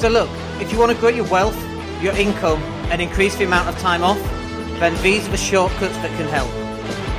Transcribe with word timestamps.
So 0.00 0.08
look, 0.08 0.30
if 0.62 0.72
you 0.72 0.78
want 0.78 0.92
to 0.92 0.96
grow 0.96 1.10
your 1.10 1.26
wealth, 1.26 1.54
your 2.02 2.16
income, 2.16 2.62
and 2.90 3.02
increase 3.02 3.36
the 3.36 3.44
amount 3.44 3.68
of 3.68 3.78
time 3.80 4.02
off, 4.02 4.18
then 4.80 4.96
these 5.02 5.28
are 5.28 5.30
the 5.30 5.36
shortcuts 5.36 5.94
that 5.96 6.08
can 6.16 6.26
help. 6.26 6.48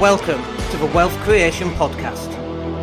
Welcome 0.01 0.41
to 0.71 0.77
the 0.77 0.87
Wealth 0.87 1.15
Creation 1.19 1.69
Podcast. 1.73 2.30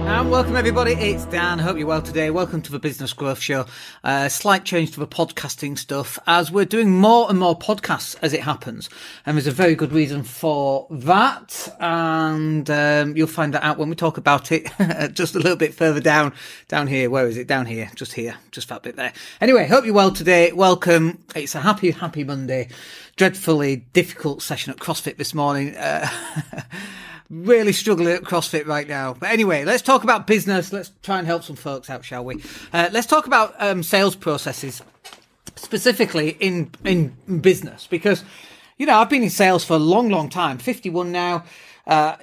And 0.09 0.31
welcome 0.31 0.57
everybody, 0.57 0.93
it's 0.93 1.27
Dan. 1.27 1.59
Hope 1.59 1.77
you're 1.77 1.87
well 1.87 2.01
today. 2.01 2.31
Welcome 2.31 2.63
to 2.63 2.73
the 2.73 2.79
Business 2.79 3.13
Growth 3.13 3.41
Show. 3.41 3.67
Uh, 4.03 4.31
slight 4.31 4.65
change 4.65 4.93
to 4.93 5.01
the 5.01 5.07
podcasting 5.07 5.77
stuff 5.77 6.19
as 6.27 6.51
we're 6.51 6.65
doing 6.65 6.99
more 6.99 7.29
and 7.29 7.39
more 7.39 7.57
podcasts 7.57 8.17
as 8.23 8.33
it 8.33 8.41
happens. 8.41 8.89
And 9.27 9.37
there's 9.37 9.47
a 9.47 9.53
very 9.53 9.75
good 9.75 9.93
reason 9.93 10.23
for 10.23 10.87
that. 10.91 11.77
And 11.79 12.71
um, 12.71 13.19
you'll 13.19 13.27
find 13.27 13.53
that 13.53 13.63
out 13.63 13.77
when 13.77 13.91
we 13.91 13.97
talk 13.97 14.17
about 14.17 14.51
it 14.51 14.67
just 15.13 15.35
a 15.35 15.39
little 15.39 15.59
bit 15.59 15.75
further 15.75 16.01
down, 16.01 16.33
down 16.69 16.87
here. 16.87 17.11
Where 17.11 17.29
is 17.29 17.37
it? 17.37 17.47
Down 17.47 17.67
here, 17.67 17.91
just 17.95 18.15
here, 18.15 18.37
just 18.51 18.71
that 18.71 18.83
bit 18.83 18.97
there. 18.97 19.13
Anyway, 19.43 19.67
hope 19.67 19.85
you're 19.85 19.93
well 19.93 20.11
today. 20.11 20.53
Welcome. 20.53 21.23
It's 21.37 21.55
a 21.55 21.61
happy, 21.61 21.91
happy 21.91 22.25
Monday. 22.25 22.69
Dreadfully 23.17 23.77
difficult 23.93 24.41
session 24.41 24.73
at 24.73 24.79
CrossFit 24.79 25.19
this 25.19 25.35
morning. 25.35 25.77
Uh, 25.77 26.09
really 27.31 27.73
struggling 27.73 28.15
at 28.15 28.23
CrossFit 28.23 28.67
right 28.67 28.89
now. 28.89 29.15
But 29.15 29.31
anyway, 29.31 29.65
let's 29.65 29.83
talk 29.83 30.05
about 30.05 30.27
business. 30.27 30.73
Let's 30.73 30.93
try 31.03 31.19
and 31.19 31.27
help 31.27 31.43
some 31.43 31.57
folks 31.57 31.91
out, 31.91 32.05
shall 32.05 32.25
we? 32.25 32.43
Uh, 32.73 32.89
let's 32.93 33.07
talk 33.07 33.27
about 33.27 33.55
um, 33.59 33.83
sales 33.83 34.17
processes, 34.17 34.83
specifically 35.57 36.37
in 36.41 36.71
in 36.85 37.15
business, 37.41 37.87
because 37.87 38.25
you 38.79 38.87
know 38.87 38.97
I've 38.97 39.11
been 39.11 39.23
in 39.23 39.31
sales 39.31 39.65
for 39.65 39.75
a 39.75 39.79
long, 39.79 40.09
long 40.09 40.29
time. 40.29 40.59
Fifty 40.59 40.91
one 40.91 41.13
now. 41.13 41.45
Uh, 41.87 42.17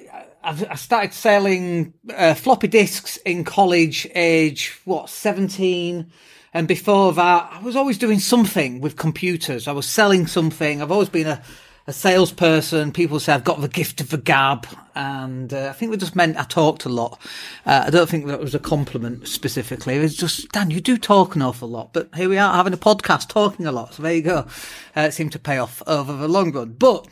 I've, 0.44 0.70
I 0.70 0.76
started 0.76 1.14
selling 1.14 1.94
uh, 2.16 2.36
floppy 2.36 2.68
disks 2.68 3.18
in 3.18 3.44
college, 3.44 4.08
age 4.16 4.80
what 4.86 5.10
seventeen. 5.10 6.12
And 6.54 6.70
before 6.70 7.12
that, 7.12 7.50
I 7.52 7.60
was 7.60 7.76
always 7.76 7.98
doing 7.98 8.20
something 8.20 8.80
with 8.80 8.96
computers. 8.96 9.68
I 9.68 9.74
was 9.74 9.86
selling 9.86 10.26
something. 10.26 10.82
I've 10.82 10.92
always 10.92 11.10
been 11.10 11.28
a, 11.28 11.42
a 11.88 11.94
salesperson. 11.94 12.92
People 12.92 13.20
say 13.20 13.34
I've 13.34 13.44
got 13.44 13.62
the 13.62 13.68
gift 13.68 14.02
of 14.02 14.10
the 14.10 14.18
gab, 14.18 14.68
and 14.96 15.54
uh, 15.54 15.68
I 15.70 15.74
think 15.74 15.92
they 15.92 15.98
just 15.98 16.16
meant 16.16 16.38
I 16.38 16.44
talked 16.44 16.86
a 16.86 16.90
lot. 16.90 17.20
Uh, 17.66 17.84
I 17.88 17.90
don't 17.90 18.10
think 18.10 18.26
that 18.26 18.40
was 18.40 18.56
a 18.56 18.60
compliment 18.60 19.28
specifically. 19.28 19.96
It 19.96 20.02
was 20.02 20.16
just 20.16 20.52
Dan, 20.52 20.72
you 20.72 20.82
do 20.82 20.98
talk 20.98 21.36
an 21.36 21.42
awful 21.42 21.70
lot, 21.70 21.94
but 21.94 22.10
here 22.16 22.30
we 22.30 22.38
are 22.38 22.54
having 22.54 22.74
a 22.74 22.78
podcast 22.78 23.30
talking 23.30 23.68
a 23.68 23.72
lot. 23.72 23.94
So 23.94 24.04
there 24.04 24.16
you 24.16 24.24
go. 24.24 24.48
Uh, 24.96 25.02
it 25.02 25.14
seemed 25.14 25.34
to 25.34 25.40
pay 25.40 25.58
off 25.58 25.84
over 25.86 26.14
the 26.14 26.28
long 26.28 26.52
run. 26.52 26.74
But 26.74 27.08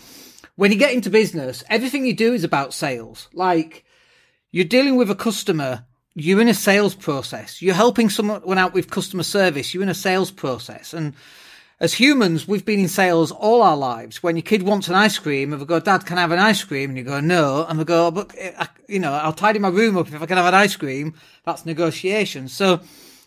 when 0.56 0.72
you 0.72 0.78
get 0.78 0.94
into 0.94 1.10
business, 1.10 1.64
everything 1.70 2.06
you 2.06 2.16
do 2.16 2.34
is 2.34 2.44
about 2.44 2.74
sales. 2.74 3.30
Like 3.34 3.86
you're 4.52 4.66
dealing 4.66 4.96
with 4.96 5.12
a 5.12 5.16
customer. 5.16 5.86
You're 6.16 6.42
in 6.42 6.48
a 6.48 6.54
sales 6.54 6.94
process. 6.94 7.62
You're 7.62 7.74
helping 7.74 8.10
someone 8.10 8.58
out 8.60 8.74
with 8.74 8.92
customer 8.92 9.24
service. 9.24 9.74
You're 9.74 9.82
in 9.82 9.90
a 9.90 9.96
sales 9.96 10.30
process 10.30 10.94
and 10.94 11.16
as 11.80 11.94
humans, 11.94 12.48
we've 12.48 12.66
been 12.66 12.80
in 12.80 12.88
sales 12.88 13.32
all 13.32 13.62
our 13.62 13.76
lives. 13.76 14.22
When 14.22 14.36
your 14.36 14.44
kid 14.44 14.64
wants 14.64 14.88
an 14.88 14.96
ice 14.96 15.18
cream, 15.18 15.52
and 15.52 15.60
we 15.60 15.66
go, 15.66 15.80
Dad, 15.80 16.06
can 16.06 16.18
I 16.18 16.22
have 16.22 16.32
an 16.32 16.40
ice 16.40 16.64
cream? 16.64 16.92
And 16.92 16.98
you 16.98 17.04
go, 17.04 17.20
no. 17.20 17.66
And 17.68 17.80
they 17.80 17.84
go, 17.84 18.12
but, 18.12 18.34
eh, 18.38 18.66
you 18.88 19.00
know, 19.00 19.12
I'll 19.14 19.34
tidy 19.34 19.60
my 19.60 19.70
room 19.70 19.98
up 19.98 20.08
if 20.08 20.22
I 20.22 20.26
can 20.26 20.38
have 20.38 20.46
an 20.46 20.54
ice 20.54 20.76
cream. 20.76 21.16
That's 21.46 21.66
negotiation. 21.66 22.48
So 22.48 22.80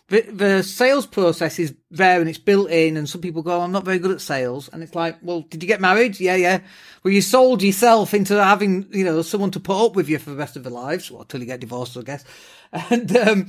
the, 0.07 0.21
the 0.21 0.63
sales 0.63 1.05
process 1.05 1.59
is 1.59 1.75
there 1.91 2.19
and 2.19 2.29
it's 2.29 2.39
built 2.39 2.69
in. 2.71 2.97
And 2.97 3.07
some 3.07 3.21
people 3.21 3.41
go, 3.41 3.61
I'm 3.61 3.71
not 3.71 3.85
very 3.85 3.99
good 3.99 4.11
at 4.11 4.21
sales. 4.21 4.69
And 4.71 4.81
it's 4.81 4.95
like, 4.95 5.17
well, 5.21 5.41
did 5.41 5.61
you 5.61 5.67
get 5.67 5.81
married? 5.81 6.19
Yeah, 6.19 6.35
yeah. 6.35 6.59
Well, 7.03 7.13
you 7.13 7.21
sold 7.21 7.61
yourself 7.61 8.13
into 8.13 8.41
having, 8.41 8.87
you 8.91 9.03
know, 9.03 9.21
someone 9.21 9.51
to 9.51 9.59
put 9.59 9.85
up 9.85 9.95
with 9.95 10.07
you 10.09 10.17
for 10.19 10.29
the 10.29 10.35
rest 10.37 10.55
of 10.55 10.63
their 10.63 10.71
lives. 10.71 11.11
Well, 11.11 11.21
until 11.21 11.41
you 11.41 11.45
get 11.45 11.59
divorced, 11.59 11.97
I 11.97 12.01
guess. 12.01 12.23
And, 12.89 13.15
um, 13.15 13.47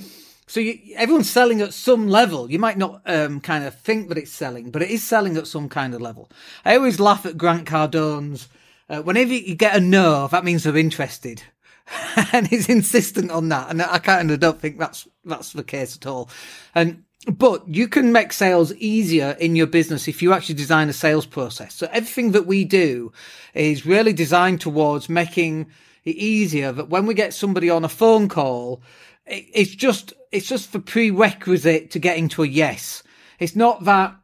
so 0.48 0.60
you, 0.60 0.78
everyone's 0.96 1.30
selling 1.30 1.60
at 1.60 1.74
some 1.74 2.08
level. 2.08 2.50
You 2.50 2.58
might 2.58 2.78
not 2.78 3.02
um, 3.06 3.40
kind 3.40 3.64
of 3.64 3.78
think 3.78 4.08
that 4.08 4.18
it's 4.18 4.32
selling, 4.32 4.70
but 4.70 4.82
it 4.82 4.90
is 4.90 5.04
selling 5.04 5.36
at 5.36 5.46
some 5.46 5.68
kind 5.68 5.94
of 5.94 6.00
level. 6.00 6.30
I 6.64 6.74
always 6.74 6.98
laugh 6.98 7.26
at 7.26 7.36
Grant 7.36 7.66
Cardone's. 7.66 8.48
Uh, 8.88 9.02
whenever 9.02 9.34
you 9.34 9.54
get 9.54 9.76
a 9.76 9.80
no, 9.80 10.26
that 10.28 10.44
means 10.44 10.64
they're 10.64 10.76
interested, 10.76 11.42
and 12.32 12.46
he's 12.46 12.70
insistent 12.70 13.30
on 13.30 13.50
that. 13.50 13.68
And 13.70 13.82
I 13.82 13.98
kind 13.98 14.30
of 14.30 14.40
don't 14.40 14.58
think 14.58 14.78
that's 14.78 15.06
that's 15.22 15.52
the 15.52 15.62
case 15.62 15.94
at 15.94 16.06
all. 16.06 16.30
And 16.74 17.04
but 17.26 17.68
you 17.68 17.86
can 17.86 18.10
make 18.10 18.32
sales 18.32 18.72
easier 18.74 19.36
in 19.38 19.54
your 19.54 19.66
business 19.66 20.08
if 20.08 20.22
you 20.22 20.32
actually 20.32 20.54
design 20.54 20.88
a 20.88 20.94
sales 20.94 21.26
process. 21.26 21.74
So 21.74 21.88
everything 21.92 22.32
that 22.32 22.46
we 22.46 22.64
do 22.64 23.12
is 23.52 23.84
really 23.84 24.14
designed 24.14 24.62
towards 24.62 25.10
making 25.10 25.66
it 26.04 26.16
easier 26.16 26.72
that 26.72 26.88
when 26.88 27.04
we 27.04 27.12
get 27.12 27.34
somebody 27.34 27.68
on 27.68 27.84
a 27.84 27.88
phone 27.88 28.28
call, 28.28 28.80
it's 29.28 29.74
just 29.74 30.12
it's 30.32 30.48
just 30.48 30.72
the 30.72 30.80
prerequisite 30.80 31.90
to 31.92 31.98
getting 31.98 32.28
to 32.28 32.42
a 32.42 32.46
yes. 32.46 33.02
It's 33.38 33.56
not 33.56 33.84
that 33.84 34.16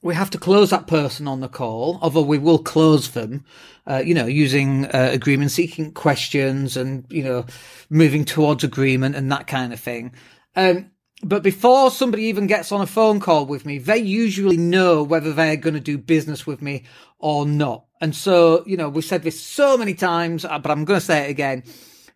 we 0.00 0.14
have 0.14 0.30
to 0.30 0.38
close 0.38 0.70
that 0.70 0.86
person 0.86 1.26
on 1.26 1.40
the 1.40 1.48
call, 1.48 1.98
although 2.00 2.22
we 2.22 2.38
will 2.38 2.58
close 2.58 3.10
them, 3.10 3.44
uh, 3.86 4.02
you 4.04 4.14
know, 4.14 4.26
using 4.26 4.86
uh, 4.86 5.10
agreement 5.12 5.50
seeking 5.50 5.92
questions 5.92 6.76
and, 6.76 7.04
you 7.10 7.24
know, 7.24 7.44
moving 7.90 8.24
towards 8.24 8.62
agreement 8.62 9.16
and 9.16 9.30
that 9.32 9.48
kind 9.48 9.72
of 9.72 9.80
thing. 9.80 10.12
Um, 10.54 10.92
but 11.24 11.42
before 11.42 11.90
somebody 11.90 12.24
even 12.24 12.46
gets 12.46 12.70
on 12.70 12.80
a 12.80 12.86
phone 12.86 13.18
call 13.18 13.44
with 13.44 13.66
me, 13.66 13.78
they 13.78 13.98
usually 13.98 14.56
know 14.56 15.02
whether 15.02 15.32
they're 15.32 15.56
going 15.56 15.74
to 15.74 15.80
do 15.80 15.98
business 15.98 16.46
with 16.46 16.62
me 16.62 16.84
or 17.18 17.44
not. 17.44 17.86
And 18.00 18.14
so, 18.14 18.62
you 18.66 18.76
know, 18.76 18.88
we've 18.88 19.04
said 19.04 19.24
this 19.24 19.40
so 19.40 19.76
many 19.76 19.94
times, 19.94 20.44
uh, 20.44 20.60
but 20.60 20.70
I'm 20.70 20.84
going 20.84 21.00
to 21.00 21.04
say 21.04 21.26
it 21.26 21.30
again 21.30 21.64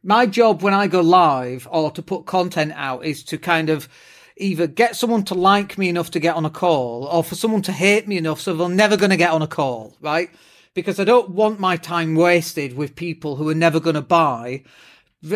my 0.03 0.27
job 0.27 0.63
when 0.63 0.75
I 0.75 0.87
go 0.87 1.01
live 1.01 1.69
or 1.71 1.91
to 1.93 2.03
put 2.03 2.27
content 2.27 2.73
out 2.75 3.05
is 3.05 3.23
to 3.25 3.39
kind 3.39 3.71
of 3.71 3.89
either 4.37 4.67
get 4.67 4.97
someone 4.97 5.25
to 5.25 5.35
like 5.35 5.79
me 5.79 5.89
enough 5.89 6.11
to 6.13 6.21
get 6.21 6.35
on 6.35 6.45
a 6.45 6.51
call 6.51 7.05
or 7.05 7.23
for 7.23 7.35
someone 7.35 7.63
to 7.63 7.73
hate 7.73 8.09
me 8.09 8.17
enough 8.17 8.41
so 8.41 8.55
they're 8.55 8.69
never 8.69 8.97
going 8.97 9.11
to 9.11 9.17
get 9.17 9.31
on 9.31 9.43
a 9.43 9.47
call, 9.47 9.97
right? 10.01 10.31
Because 10.75 10.99
I 10.99 11.05
don't 11.05 11.31
want 11.31 11.61
my 11.61 11.77
time 11.77 12.15
wasted 12.15 12.77
with 12.77 12.97
people 12.97 13.37
who 13.37 13.49
are 13.49 13.55
never 13.55 13.79
going 13.79 13.95
to 13.95 14.03
buy. 14.03 14.65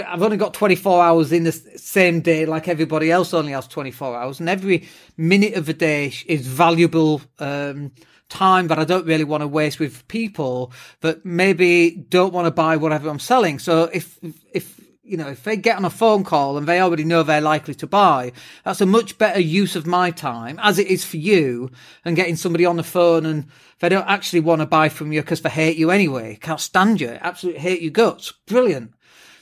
I've 0.07 0.23
only 0.23 0.37
got 0.37 0.55
24 0.55 1.05
hours 1.05 1.31
in 1.31 1.45
the 1.45 1.53
same 1.53 2.21
day, 2.21 2.45
like 2.47 2.67
everybody 2.67 3.11
else 3.11 3.33
only 3.33 3.53
has 3.53 3.69
24 3.69 4.17
hours, 4.17 4.41
and 4.41 4.49
every 4.49 4.89
minute 5.17 5.55
of 5.55 5.67
the 5.67 5.75
day 5.75 6.13
is 6.27 6.47
valuable. 6.47 7.21
Um, 7.39 7.93
time 8.29 8.69
that 8.69 8.79
I 8.79 8.85
don't 8.85 9.07
really 9.07 9.25
want 9.25 9.43
to 9.43 9.49
waste 9.49 9.79
with 9.79 10.07
people 10.09 10.73
that 11.01 11.25
maybe 11.25 11.91
don't 11.91 12.33
want 12.33 12.47
to 12.47 12.51
buy 12.51 12.77
whatever 12.77 13.09
I'm 13.09 13.19
selling. 13.19 13.59
So 13.59 13.85
if, 13.93 14.19
if, 14.53 14.81
you 15.03 15.17
know, 15.17 15.29
if 15.29 15.45
they 15.45 15.57
get 15.57 15.77
on 15.77 15.85
a 15.85 15.91
phone 15.91 16.25
call 16.25 16.59
and 16.59 16.67
they 16.67 16.81
already 16.81 17.05
know 17.05 17.23
they're 17.23 17.41
likely 17.41 17.75
to 17.77 17.87
buy, 17.87 18.33
that's 18.65 18.81
a 18.81 18.87
much 18.87 19.19
better 19.19 19.41
use 19.41 19.77
of 19.77 19.87
my 19.87 20.11
time, 20.11 20.59
as 20.61 20.79
it 20.79 20.89
is 20.89 21.05
for 21.05 21.19
you, 21.19 21.71
than 22.05 22.15
getting 22.15 22.37
somebody 22.37 22.65
on 22.65 22.77
the 22.77 22.83
phone 22.83 23.25
and 23.25 23.47
they 23.79 23.89
don't 23.89 24.09
actually 24.09 24.41
want 24.41 24.61
to 24.61 24.67
buy 24.67 24.89
from 24.89 25.13
you 25.13 25.21
because 25.21 25.43
they 25.43 25.51
hate 25.51 25.77
you 25.77 25.91
anyway, 25.91 26.37
can't 26.41 26.61
stand 26.61 27.01
you, 27.01 27.19
absolutely 27.21 27.61
hate 27.61 27.83
your 27.83 27.93
guts. 27.93 28.33
Brilliant. 28.47 28.93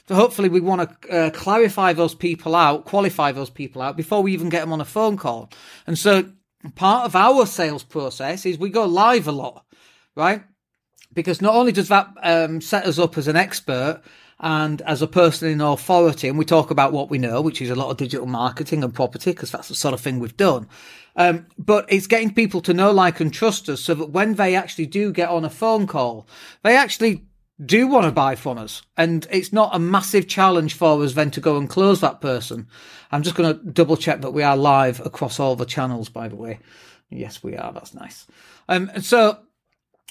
So 0.07 0.13
hopefully 0.13 0.49
we 0.49 0.59
want 0.59 1.01
to 1.01 1.09
uh, 1.09 1.29
clarify 1.31 1.93
those 1.93 2.13
people 2.13 2.53
out, 2.53 2.85
qualify 2.85 3.31
those 3.31 3.49
people 3.49 3.81
out 3.81 3.97
before 3.97 4.21
we 4.21 4.33
even 4.33 4.49
get 4.49 4.59
them 4.59 4.73
on 4.73 4.81
a 4.81 4.85
phone 4.85 5.17
call. 5.17 5.49
And 5.87 5.97
so 5.97 6.29
part 6.73 7.05
of 7.05 7.15
our 7.15 7.45
sales 7.45 7.83
process 7.83 8.45
is 8.45 8.57
we 8.57 8.69
go 8.69 8.85
live 8.85 9.27
a 9.27 9.31
lot, 9.31 9.65
right? 10.15 10.43
Because 11.13 11.41
not 11.41 11.55
only 11.55 11.71
does 11.71 11.89
that 11.89 12.07
um, 12.23 12.61
set 12.61 12.85
us 12.85 12.97
up 12.99 13.17
as 13.17 13.27
an 13.27 13.35
expert 13.35 14.01
and 14.39 14.81
as 14.81 15.01
a 15.01 15.07
person 15.07 15.49
in 15.49 15.61
authority, 15.61 16.27
and 16.27 16.37
we 16.37 16.45
talk 16.45 16.71
about 16.71 16.91
what 16.91 17.09
we 17.09 17.17
know, 17.17 17.41
which 17.41 17.61
is 17.61 17.69
a 17.69 17.75
lot 17.75 17.89
of 17.89 17.97
digital 17.97 18.25
marketing 18.25 18.83
and 18.83 18.93
property, 18.93 19.31
because 19.31 19.51
that's 19.51 19.69
the 19.69 19.75
sort 19.75 19.93
of 19.93 20.01
thing 20.01 20.19
we've 20.19 20.35
done. 20.35 20.67
Um, 21.15 21.47
but 21.57 21.85
it's 21.87 22.07
getting 22.07 22.33
people 22.33 22.61
to 22.61 22.73
know, 22.73 22.91
like, 22.91 23.19
and 23.21 23.33
trust 23.33 23.69
us 23.69 23.81
so 23.81 23.93
that 23.95 24.09
when 24.09 24.35
they 24.35 24.55
actually 24.55 24.87
do 24.87 25.13
get 25.13 25.29
on 25.29 25.45
a 25.45 25.49
phone 25.49 25.87
call, 25.87 26.27
they 26.63 26.75
actually 26.75 27.27
do 27.63 27.87
want 27.87 28.05
to 28.05 28.11
buy 28.11 28.35
from 28.35 28.57
us. 28.57 28.81
And 28.97 29.27
it's 29.31 29.53
not 29.53 29.75
a 29.75 29.79
massive 29.79 30.27
challenge 30.27 30.73
for 30.73 31.01
us 31.03 31.13
then 31.13 31.31
to 31.31 31.41
go 31.41 31.57
and 31.57 31.69
close 31.69 32.01
that 32.01 32.21
person. 32.21 32.67
I'm 33.11 33.23
just 33.23 33.35
going 33.35 33.53
to 33.53 33.71
double 33.71 33.97
check 33.97 34.21
that 34.21 34.31
we 34.31 34.43
are 34.43 34.57
live 34.57 34.99
across 35.05 35.39
all 35.39 35.55
the 35.55 35.65
channels, 35.65 36.09
by 36.09 36.27
the 36.27 36.35
way. 36.35 36.59
Yes, 37.09 37.43
we 37.43 37.55
are. 37.55 37.71
That's 37.71 37.93
nice. 37.93 38.27
Um, 38.67 38.91
and 38.93 39.05
so 39.05 39.39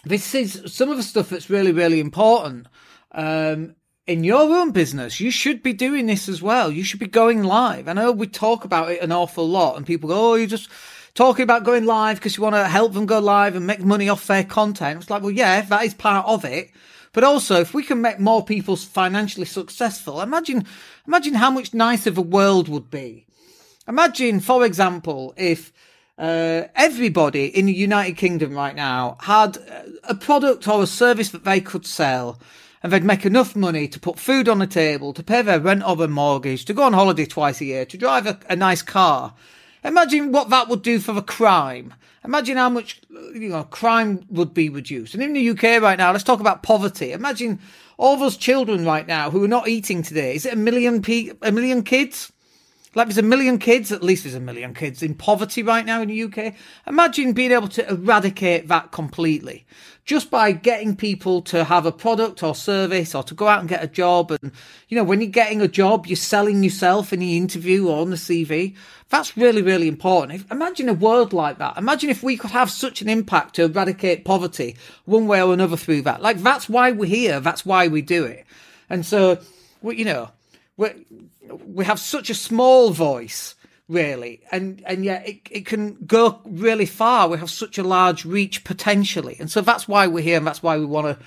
this 0.05 0.35
is 0.35 0.63
some 0.67 0.91
of 0.91 0.97
the 0.97 1.03
stuff 1.03 1.29
that's 1.29 1.51
really, 1.51 1.73
really 1.73 2.01
important. 2.01 2.67
Um, 3.13 3.75
in 4.07 4.25
your 4.25 4.55
own 4.57 4.71
business, 4.71 5.21
you 5.21 5.31
should 5.31 5.63
be 5.63 5.73
doing 5.73 6.07
this 6.07 6.29
as 6.29 6.43
well. 6.43 6.71
You 6.71 6.85
should 6.85 7.01
be 7.01 7.07
going 7.07 7.43
live. 7.43 7.89
I 7.89 7.95
know 7.95 8.13
we 8.13 8.27
talk 8.27 8.65
about 8.65 8.91
it 8.91 9.03
an 9.03 9.13
awful 9.13 9.49
lot 9.49 9.77
and 9.77 9.87
people 9.87 10.09
go, 10.09 10.33
Oh, 10.33 10.35
you 10.35 10.47
just 10.47 10.69
talking 11.15 11.43
about 11.43 11.65
going 11.65 11.85
live 11.85 12.19
because 12.19 12.37
you 12.37 12.43
want 12.43 12.57
to 12.57 12.69
help 12.69 12.93
them 12.93 13.07
go 13.07 13.19
live 13.19 13.57
and 13.57 13.67
make 13.67 13.81
money 13.81 14.09
off 14.09 14.27
their 14.27 14.45
content. 14.45 15.01
It's 15.01 15.11
like, 15.11 15.23
well, 15.23 15.31
yeah, 15.31 15.63
that 15.63 15.85
is 15.85 15.95
part 15.95 16.27
of 16.27 16.45
it. 16.45 16.71
But 17.15 17.25
also, 17.25 17.61
if 17.61 17.73
we 17.73 17.85
can 17.85 18.03
make 18.03 18.19
more 18.19 18.45
people 18.45 18.77
financially 18.77 19.47
successful, 19.47 20.21
imagine, 20.21 20.67
imagine 21.07 21.35
how 21.35 21.51
much 21.51 21.73
nicer 21.73 22.11
the 22.11 22.21
world 22.21 22.69
would 22.69 22.91
be. 22.91 23.27
Imagine, 23.87 24.41
for 24.41 24.67
example, 24.67 25.33
if 25.37 25.73
uh, 26.19 26.65
everybody 26.75 27.47
in 27.47 27.67
the 27.67 27.73
United 27.73 28.17
Kingdom 28.17 28.53
right 28.53 28.75
now 28.75 29.17
had 29.21 29.59
a 30.03 30.15
product 30.17 30.67
or 30.67 30.83
a 30.83 30.87
service 30.89 31.31
that 31.31 31.45
they 31.45 31.61
could 31.61 31.87
sell 31.87 32.41
and 32.83 32.93
they'd 32.93 33.05
make 33.05 33.25
enough 33.25 33.55
money 33.55 33.87
to 33.87 34.01
put 34.01 34.19
food 34.19 34.49
on 34.49 34.59
the 34.59 34.67
table, 34.67 35.13
to 35.13 35.23
pay 35.23 35.41
their 35.41 35.61
rent 35.61 35.85
or 35.87 35.95
their 35.95 36.09
mortgage, 36.09 36.65
to 36.65 36.75
go 36.75 36.83
on 36.83 36.93
holiday 36.93 37.27
twice 37.27 37.61
a 37.61 37.65
year, 37.65 37.87
to 37.87 37.97
drive 37.97 38.27
a, 38.27 38.39
a 38.51 38.57
nice 38.57 38.83
car. 38.83 39.35
Imagine 39.85 40.33
what 40.33 40.49
that 40.51 40.69
would 40.69 40.83
do 40.83 40.99
for 40.99 41.13
the 41.13 41.23
crime. 41.23 41.95
Imagine 42.25 42.57
how 42.57 42.71
much 42.71 43.03
you 43.35 43.51
know 43.51 43.65
crime 43.65 44.25
would 44.31 44.55
be 44.55 44.69
reduced. 44.71 45.15
And 45.15 45.23
in 45.23 45.35
the 45.35 45.51
UK 45.51 45.83
right 45.83 45.99
now, 45.99 46.11
let's 46.11 46.25
talk 46.25 46.41
about 46.41 46.63
poverty. 46.63 47.13
Imagine 47.13 47.61
all 47.99 48.17
those 48.17 48.37
children 48.37 48.85
right 48.85 49.07
now 49.07 49.31
who 49.31 49.45
are 49.45 49.49
not 49.49 49.69
eating 49.69 50.03
today. 50.03 50.35
Is 50.35 50.47
it 50.47 50.55
a 50.55 50.57
million 50.57 51.03
pe- 51.03 51.33
a 51.43 51.53
million 51.53 51.83
kids? 51.83 52.33
Like 52.95 53.09
there's 53.09 53.19
a 53.19 53.23
million 53.23 53.59
kids, 53.59 53.91
at 53.93 54.03
least 54.03 54.25
there's 54.25 54.35
a 54.35 54.41
million 54.41 54.75
kids 54.75 55.03
in 55.03 55.15
poverty 55.15 55.63
right 55.63 55.85
now 55.85 56.03
in 56.03 56.09
the 56.09 56.23
UK. 56.23 56.55
Imagine 56.87 57.33
being 57.33 57.53
able 57.53 57.69
to 57.69 57.89
eradicate 57.89 58.69
that 58.69 58.93
completely 58.93 59.67
just 60.05 60.31
by 60.31 60.53
getting 60.53 60.95
people 60.95 61.41
to 61.41 61.65
have 61.65 61.87
a 61.87 61.93
product 61.93 62.43
or 62.43 62.55
service 62.55 63.15
or 63.15 63.23
to 63.23 63.35
go 63.35 63.49
out 63.49 63.61
and 63.61 63.69
get 63.69 63.83
a 63.83 63.87
job. 63.87 64.31
And, 64.31 64.53
you 64.89 64.97
know, 64.97 65.05
when 65.05 65.21
you're 65.21 65.31
getting 65.31 65.63
a 65.63 65.69
job, 65.69 66.07
you're 66.07 66.17
selling 66.17 66.63
yourself 66.63 67.13
in 67.13 67.21
the 67.21 67.37
interview 67.37 67.89
or 67.89 68.03
on 68.03 68.11
the 68.11 68.17
CV. 68.17 68.77
That's 69.09 69.37
really, 69.37 69.63
really 69.63 69.89
important. 69.89 70.41
If, 70.41 70.51
imagine 70.51 70.91
a 70.91 70.95
world 70.95 71.33
like 71.33 71.59
that. 71.59 71.79
Imagine 71.79 72.11
if 72.11 72.23
we 72.23 72.37
could 72.37 72.51
have 72.51 72.71
such 72.71 73.01
an 73.01 73.09
impact 73.09 73.55
to 73.55 73.65
eradicate 73.65 74.27
poverty 74.27 74.77
one 75.07 75.27
way 75.27 75.43
or 75.43 75.55
another 75.55 75.77
through 75.77 76.03
that. 76.03 76.21
Like, 76.21 76.39
that's 76.39 76.69
why 76.69 76.93
we're 76.93 77.07
here. 77.07 77.41
That's 77.41 77.65
why 77.65 77.89
we 77.89 78.03
do 78.03 78.25
it. 78.25 78.45
And 78.91 79.07
so, 79.07 79.39
you 79.83 80.05
know, 80.05 80.31
we 80.77 80.89
we 81.67 81.85
have 81.85 81.99
such 81.99 82.31
a 82.31 82.35
small 82.35 82.91
voice 82.91 83.55
really 83.87 84.41
and 84.51 84.83
and 84.87 85.05
yet 85.05 85.29
it, 85.29 85.41
it 85.51 85.67
can 85.67 85.97
go 86.07 86.41
really 86.45 86.87
far. 86.87 87.29
We 87.29 87.39
have 87.39 87.51
such 87.51 87.79
a 87.79 87.83
large 87.83 88.25
reach 88.25 88.65
potentially. 88.65 89.37
And 89.39 89.51
so 89.51 89.61
that's 89.61 89.87
why 89.87 90.07
we're 90.07 90.25
here 90.25 90.39
and 90.39 90.47
that's 90.47 90.63
why 90.63 90.79
we 90.79 90.87
want 90.87 91.07
to 91.07 91.25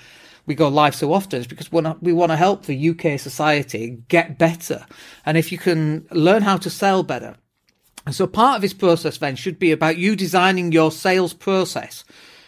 we 0.48 0.54
go 0.54 0.68
live 0.68 0.94
so 0.94 1.12
often 1.12 1.40
is 1.40 1.46
because 1.46 1.70
we 1.70 1.80
want, 1.80 1.98
to, 2.00 2.04
we 2.04 2.12
want 2.12 2.32
to 2.32 2.36
help 2.36 2.64
the 2.64 2.88
UK 2.88 3.20
society 3.20 3.98
get 4.08 4.38
better. 4.38 4.86
And 5.26 5.36
if 5.36 5.52
you 5.52 5.58
can 5.58 6.06
learn 6.10 6.42
how 6.42 6.56
to 6.56 6.70
sell 6.70 7.02
better. 7.02 7.36
And 8.06 8.14
so 8.14 8.26
part 8.26 8.56
of 8.56 8.62
this 8.62 8.72
process 8.72 9.18
then 9.18 9.36
should 9.36 9.58
be 9.58 9.70
about 9.70 9.98
you 9.98 10.16
designing 10.16 10.72
your 10.72 10.90
sales 10.90 11.34
process. 11.34 12.02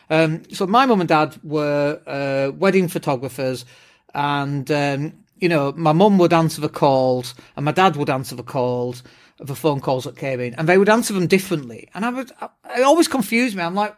Um, 0.08 0.42
so 0.50 0.66
my 0.66 0.86
mum 0.86 1.00
and 1.00 1.08
dad 1.08 1.38
were 1.44 2.00
uh, 2.06 2.52
wedding 2.56 2.88
photographers 2.88 3.66
and 4.14 4.70
um, 4.70 5.12
you 5.40 5.48
know, 5.48 5.72
my 5.76 5.92
mum 5.92 6.18
would 6.18 6.32
answer 6.32 6.60
the 6.60 6.68
calls 6.68 7.34
and 7.56 7.64
my 7.64 7.72
dad 7.72 7.96
would 7.96 8.10
answer 8.10 8.36
the 8.36 8.42
calls, 8.42 9.02
the 9.38 9.56
phone 9.56 9.80
calls 9.80 10.04
that 10.04 10.16
came 10.16 10.40
in, 10.40 10.54
and 10.54 10.68
they 10.68 10.78
would 10.78 10.88
answer 10.88 11.12
them 11.14 11.26
differently. 11.26 11.88
And 11.94 12.04
I 12.04 12.10
would, 12.10 12.30
it 12.30 12.82
always 12.82 13.08
confused 13.08 13.56
me. 13.56 13.62
I'm 13.62 13.74
like, 13.74 13.96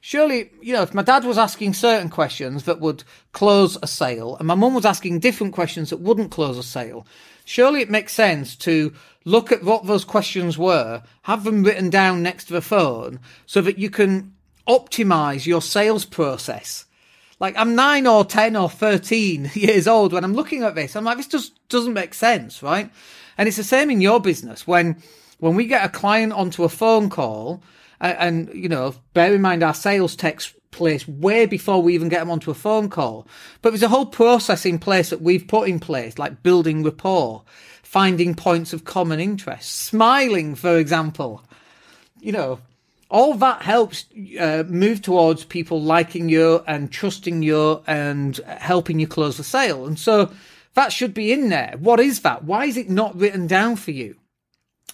surely, 0.00 0.50
you 0.62 0.72
know, 0.72 0.82
if 0.82 0.94
my 0.94 1.02
dad 1.02 1.24
was 1.24 1.36
asking 1.36 1.74
certain 1.74 2.08
questions 2.08 2.64
that 2.64 2.80
would 2.80 3.02
close 3.32 3.76
a 3.82 3.86
sale 3.86 4.36
and 4.36 4.46
my 4.46 4.54
mum 4.54 4.74
was 4.74 4.86
asking 4.86 5.18
different 5.18 5.52
questions 5.52 5.90
that 5.90 6.00
wouldn't 6.00 6.30
close 6.30 6.56
a 6.56 6.62
sale, 6.62 7.06
surely 7.44 7.80
it 7.80 7.90
makes 7.90 8.12
sense 8.12 8.54
to 8.56 8.92
look 9.24 9.50
at 9.50 9.64
what 9.64 9.86
those 9.86 10.04
questions 10.04 10.56
were, 10.56 11.02
have 11.22 11.44
them 11.44 11.64
written 11.64 11.90
down 11.90 12.22
next 12.22 12.44
to 12.44 12.52
the 12.52 12.62
phone 12.62 13.18
so 13.46 13.60
that 13.60 13.78
you 13.78 13.90
can 13.90 14.32
optimize 14.68 15.46
your 15.46 15.62
sales 15.62 16.04
process 16.04 16.84
like 17.40 17.56
I'm 17.56 17.74
nine 17.74 18.06
or 18.06 18.24
10 18.24 18.56
or 18.56 18.68
13 18.68 19.50
years 19.54 19.86
old 19.86 20.12
when 20.12 20.24
I'm 20.24 20.34
looking 20.34 20.62
at 20.62 20.74
this. 20.74 20.96
I'm 20.96 21.04
like, 21.04 21.16
this 21.16 21.26
just 21.26 21.68
doesn't 21.68 21.92
make 21.92 22.14
sense, 22.14 22.62
right? 22.62 22.90
And 23.36 23.46
it's 23.46 23.56
the 23.56 23.64
same 23.64 23.90
in 23.90 24.00
your 24.00 24.20
business 24.20 24.66
when, 24.66 25.02
when 25.38 25.54
we 25.54 25.66
get 25.66 25.84
a 25.84 25.88
client 25.88 26.32
onto 26.32 26.64
a 26.64 26.68
phone 26.68 27.08
call 27.08 27.62
and, 28.00 28.48
and 28.48 28.54
you 28.54 28.68
know, 28.68 28.94
bear 29.14 29.34
in 29.34 29.42
mind 29.42 29.62
our 29.62 29.74
sales 29.74 30.16
takes 30.16 30.52
place 30.70 31.08
way 31.08 31.46
before 31.46 31.82
we 31.82 31.94
even 31.94 32.08
get 32.08 32.20
them 32.20 32.30
onto 32.30 32.50
a 32.50 32.54
phone 32.54 32.88
call. 32.88 33.26
But 33.62 33.70
there's 33.70 33.82
a 33.82 33.88
whole 33.88 34.06
process 34.06 34.66
in 34.66 34.78
place 34.78 35.10
that 35.10 35.22
we've 35.22 35.46
put 35.46 35.68
in 35.68 35.80
place, 35.80 36.18
like 36.18 36.42
building 36.42 36.82
rapport, 36.82 37.42
finding 37.82 38.34
points 38.34 38.72
of 38.72 38.84
common 38.84 39.20
interest, 39.20 39.70
smiling, 39.70 40.54
for 40.54 40.76
example. 40.78 41.42
You 42.20 42.32
know, 42.32 42.60
all 43.10 43.34
that 43.34 43.62
helps 43.62 44.04
uh, 44.38 44.64
move 44.66 45.00
towards 45.00 45.44
people 45.44 45.80
liking 45.80 46.28
you 46.28 46.62
and 46.66 46.92
trusting 46.92 47.42
you 47.42 47.82
and 47.86 48.36
helping 48.46 49.00
you 49.00 49.06
close 49.06 49.36
the 49.36 49.44
sale. 49.44 49.86
And 49.86 49.98
so 49.98 50.30
that 50.74 50.92
should 50.92 51.14
be 51.14 51.32
in 51.32 51.48
there. 51.48 51.74
What 51.78 52.00
is 52.00 52.20
that? 52.20 52.44
Why 52.44 52.66
is 52.66 52.76
it 52.76 52.90
not 52.90 53.16
written 53.16 53.46
down 53.46 53.76
for 53.76 53.92
you? 53.92 54.16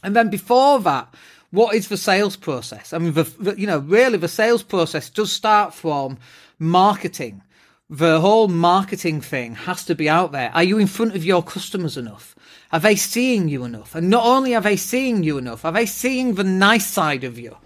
And 0.02 0.14
then 0.14 0.30
before 0.30 0.80
that, 0.80 1.12
what 1.50 1.74
is 1.74 1.88
the 1.88 1.96
sales 1.96 2.36
process? 2.36 2.92
I 2.92 2.98
mean, 2.98 3.14
the, 3.14 3.24
the, 3.24 3.58
you 3.58 3.66
know, 3.66 3.78
really 3.78 4.18
the 4.18 4.28
sales 4.28 4.62
process 4.62 5.10
does 5.10 5.32
start 5.32 5.74
from 5.74 6.18
marketing. 6.58 7.42
The 7.90 8.20
whole 8.20 8.48
marketing 8.48 9.20
thing 9.20 9.54
has 9.54 9.84
to 9.86 9.94
be 9.94 10.08
out 10.08 10.32
there. 10.32 10.50
Are 10.54 10.64
you 10.64 10.78
in 10.78 10.86
front 10.86 11.14
of 11.14 11.24
your 11.24 11.42
customers 11.42 11.96
enough? 11.96 12.34
Are 12.72 12.80
they 12.80 12.96
seeing 12.96 13.48
you 13.48 13.64
enough? 13.64 13.94
And 13.94 14.10
not 14.10 14.24
only 14.24 14.54
are 14.54 14.60
they 14.60 14.76
seeing 14.76 15.22
you 15.22 15.38
enough, 15.38 15.64
are 15.64 15.72
they 15.72 15.86
seeing 15.86 16.34
the 16.34 16.44
nice 16.44 16.86
side 16.86 17.24
of 17.24 17.38
you? 17.38 17.56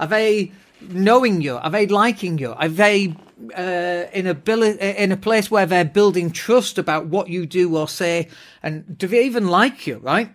Are 0.00 0.06
they 0.06 0.52
knowing 0.80 1.40
you? 1.40 1.56
Are 1.56 1.70
they 1.70 1.86
liking 1.86 2.38
you? 2.38 2.52
Are 2.52 2.68
they 2.68 3.14
uh, 3.56 4.06
in 4.12 4.26
a 4.26 5.02
in 5.02 5.12
a 5.12 5.16
place 5.16 5.50
where 5.50 5.66
they're 5.66 5.84
building 5.84 6.30
trust 6.30 6.78
about 6.78 7.06
what 7.06 7.28
you 7.28 7.46
do 7.46 7.76
or 7.76 7.88
say? 7.88 8.28
And 8.62 8.96
do 8.98 9.06
they 9.06 9.24
even 9.24 9.48
like 9.48 9.86
you? 9.86 9.98
Right. 9.98 10.34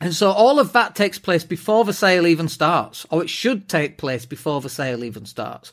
And 0.00 0.14
so 0.14 0.30
all 0.30 0.58
of 0.58 0.72
that 0.72 0.94
takes 0.94 1.18
place 1.18 1.44
before 1.44 1.84
the 1.84 1.92
sale 1.92 2.26
even 2.26 2.48
starts, 2.48 3.06
or 3.10 3.22
it 3.22 3.30
should 3.30 3.68
take 3.68 3.96
place 3.96 4.26
before 4.26 4.60
the 4.60 4.68
sale 4.68 5.04
even 5.04 5.24
starts. 5.24 5.72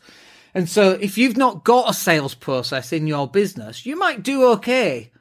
And 0.54 0.70
so 0.70 0.92
if 0.92 1.18
you've 1.18 1.38
not 1.38 1.64
got 1.64 1.90
a 1.90 1.94
sales 1.94 2.36
process 2.36 2.94
in 2.94 3.08
your 3.08 3.28
business, 3.28 3.86
you 3.86 3.98
might 3.98 4.24
do 4.24 4.46
okay 4.52 5.12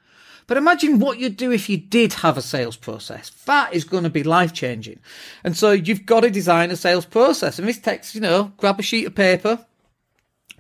but 0.50 0.56
imagine 0.56 0.99
what 0.99 1.20
you'd 1.20 1.37
do 1.37 1.52
if 1.52 1.69
you 1.69 1.76
did 1.76 2.12
have 2.12 2.37
a 2.37 2.43
sales 2.43 2.76
process. 2.76 3.31
That 3.47 3.73
is 3.73 3.85
going 3.85 4.02
to 4.02 4.11
be 4.11 4.25
life 4.25 4.52
changing. 4.52 4.99
And 5.44 5.56
so 5.56 5.70
you've 5.70 6.05
got 6.05 6.23
to 6.23 6.31
design 6.31 6.73
a 6.73 6.76
sales 6.76 7.06
process. 7.06 7.61
And 7.61 7.69
this 7.69 7.79
takes, 7.79 8.17
you 8.17 8.20
know, 8.20 8.50
grab 8.56 8.81
a 8.81 8.82
sheet 8.82 9.06
of 9.06 9.14
paper, 9.14 9.64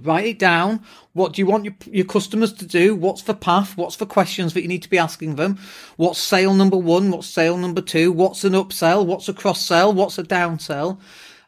write 0.00 0.26
it 0.26 0.38
down. 0.38 0.84
What 1.12 1.32
do 1.32 1.42
you 1.42 1.46
want 1.46 1.64
your, 1.64 1.74
your 1.86 2.04
customers 2.04 2.52
to 2.52 2.66
do? 2.66 2.94
What's 2.94 3.22
the 3.22 3.34
path? 3.34 3.76
What's 3.76 3.96
the 3.96 4.06
questions 4.06 4.54
that 4.54 4.62
you 4.62 4.68
need 4.68 4.84
to 4.84 4.88
be 4.88 4.96
asking 4.96 5.34
them? 5.34 5.58
What's 5.96 6.20
sale 6.20 6.54
number 6.54 6.76
one? 6.76 7.10
What's 7.10 7.26
sale 7.26 7.56
number 7.56 7.80
two? 7.80 8.12
What's 8.12 8.44
an 8.44 8.52
upsell? 8.52 9.04
What's 9.04 9.28
a 9.28 9.34
cross 9.34 9.60
sell? 9.60 9.92
What's 9.92 10.18
a 10.18 10.22
downsell? 10.22 11.00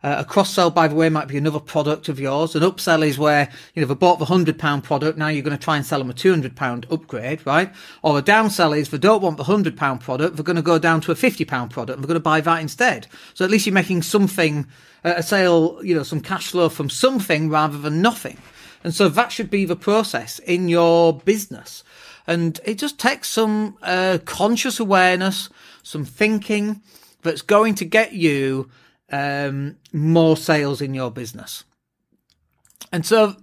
Uh, 0.03 0.17
a 0.19 0.25
cross 0.25 0.53
sell, 0.53 0.69
by 0.69 0.89
the 0.89 0.97
way, 0.97 1.09
might 1.09 1.29
be 1.29 1.37
another 1.37 1.61
product 1.61 2.09
of 2.09 2.19
yours. 2.19 2.57
An 2.57 2.63
upsell 2.63 3.07
is 3.07 3.19
where, 3.19 3.49
you 3.75 3.83
know, 3.83 3.87
they 3.87 3.95
bought 3.95 4.19
the 4.19 4.25
hundred 4.25 4.59
pound 4.59 4.83
product. 4.83 5.17
Now 5.17 5.29
you're 5.29 5.45
going 5.45 5.57
to 5.57 5.63
try 5.63 5.77
and 5.77 5.87
sell 5.87 6.01
them 6.01 6.11
a 6.11 6.15
200 6.15 6.57
pound 6.57 6.87
upgrade, 6.91 7.47
right? 7.47 7.73
Or 8.03 8.19
a 8.19 8.23
downsell 8.23 8.77
is 8.77 8.89
they 8.89 8.99
don't 8.99 9.23
want 9.23 9.37
the 9.37 9.45
hundred 9.45 9.77
pound 9.77 10.01
product. 10.01 10.37
They're 10.37 10.45
going 10.45 10.57
to 10.57 10.63
go 10.63 10.79
down 10.79 11.01
to 11.03 11.13
a 11.13 11.15
50 11.15 11.45
pound 11.45 11.71
product 11.71 11.97
and 11.97 12.05
they're 12.05 12.09
going 12.09 12.15
to 12.17 12.21
buy 12.21 12.41
that 12.41 12.61
instead. 12.61 13.07
So 13.35 13.45
at 13.45 13.51
least 13.51 13.67
you're 13.67 13.75
making 13.75 14.03
something, 14.03 14.67
uh, 15.05 15.15
a 15.19 15.23
sale, 15.23 15.79
you 15.85 15.95
know, 15.95 16.03
some 16.03 16.21
cash 16.21 16.49
flow 16.49 16.69
from 16.69 16.91
something 16.91 17.49
rather 17.49 17.79
than 17.79 18.03
nothing. 18.03 18.39
And 18.83 18.93
so 18.93 19.09
that 19.09 19.31
should 19.31 19.51
be 19.51 19.65
the 19.65 19.77
process 19.77 20.41
in 20.41 20.69
your 20.69 21.17
business. 21.17 21.85
And 22.27 22.61
it 22.65 22.79
just 22.79 22.99
takes 22.99 23.29
some 23.29 23.77
uh, 23.83 24.19
conscious 24.25 24.81
awareness, 24.81 25.49
some 25.85 26.05
thinking 26.05 26.83
that's 27.23 27.43
going 27.43 27.77
to 27.77 27.85
get 27.85 28.13
you 28.13 28.69
um, 29.13 29.77
more 29.93 30.37
sales 30.37 30.81
in 30.81 30.95
your 30.95 31.11
business. 31.11 31.65
And 32.91 33.07
so 33.07 33.37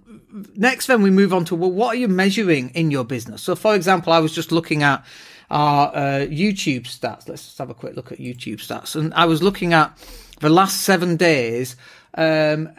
next 0.54 0.86
then 0.86 1.02
we 1.02 1.10
move 1.10 1.32
on 1.32 1.44
to 1.46 1.54
well, 1.54 1.72
what 1.72 1.94
are 1.94 1.98
you 1.98 2.08
measuring 2.08 2.70
in 2.70 2.90
your 2.90 3.04
business? 3.04 3.42
So 3.42 3.54
for 3.56 3.74
example, 3.74 4.12
I 4.12 4.18
was 4.18 4.32
just 4.32 4.52
looking 4.52 4.82
at 4.82 5.04
our 5.50 5.88
uh, 5.88 6.26
YouTube 6.26 6.82
stats. 6.82 7.28
Let's 7.28 7.44
just 7.44 7.58
have 7.58 7.70
a 7.70 7.74
quick 7.74 7.96
look 7.96 8.12
at 8.12 8.18
YouTube 8.18 8.58
stats. 8.58 8.94
And 8.94 9.12
I 9.14 9.24
was 9.24 9.42
looking 9.42 9.72
at 9.72 9.96
the 10.40 10.50
last 10.50 10.82
seven 10.82 11.16
days. 11.16 11.76
Um, 12.14 12.70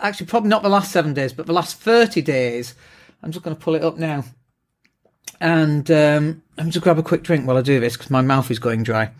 actually, 0.00 0.26
probably 0.26 0.48
not 0.48 0.62
the 0.62 0.68
last 0.68 0.92
seven 0.92 1.12
days, 1.12 1.32
but 1.32 1.46
the 1.46 1.52
last 1.52 1.76
30 1.76 2.22
days. 2.22 2.74
I'm 3.22 3.32
just 3.32 3.44
going 3.44 3.56
to 3.56 3.62
pull 3.62 3.74
it 3.74 3.82
up 3.82 3.98
now. 3.98 4.24
And 5.40 5.90
um, 5.90 6.42
I'm 6.56 6.70
just 6.70 6.82
going 6.82 6.96
to 6.96 6.96
grab 6.96 6.98
a 6.98 7.02
quick 7.02 7.22
drink 7.22 7.46
while 7.46 7.58
I 7.58 7.62
do 7.62 7.80
this 7.80 7.96
because 7.96 8.10
my 8.10 8.22
mouth 8.22 8.50
is 8.50 8.58
going 8.58 8.82
dry. 8.82 9.10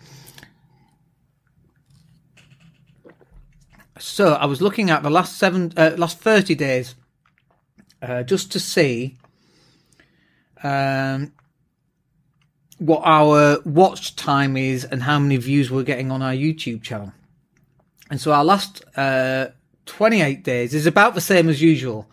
So 3.99 4.33
I 4.33 4.45
was 4.45 4.61
looking 4.61 4.89
at 4.89 5.03
the 5.03 5.09
last 5.09 5.37
seven, 5.37 5.73
uh, 5.77 5.91
last 5.97 6.19
thirty 6.19 6.55
days, 6.55 6.95
uh, 8.01 8.23
just 8.23 8.51
to 8.51 8.59
see 8.59 9.17
um, 10.63 11.33
what 12.77 13.01
our 13.03 13.59
watch 13.65 14.15
time 14.15 14.57
is 14.57 14.83
and 14.85 15.03
how 15.03 15.19
many 15.19 15.37
views 15.37 15.71
we're 15.71 15.83
getting 15.83 16.11
on 16.11 16.21
our 16.21 16.33
YouTube 16.33 16.81
channel. 16.81 17.13
And 18.09 18.21
so 18.21 18.31
our 18.31 18.45
last 18.45 18.83
uh, 18.95 19.47
28 19.85 20.43
days 20.43 20.73
is 20.73 20.85
about 20.85 21.15
the 21.15 21.21
same 21.21 21.49
as 21.49 21.61
usual. 21.61 22.07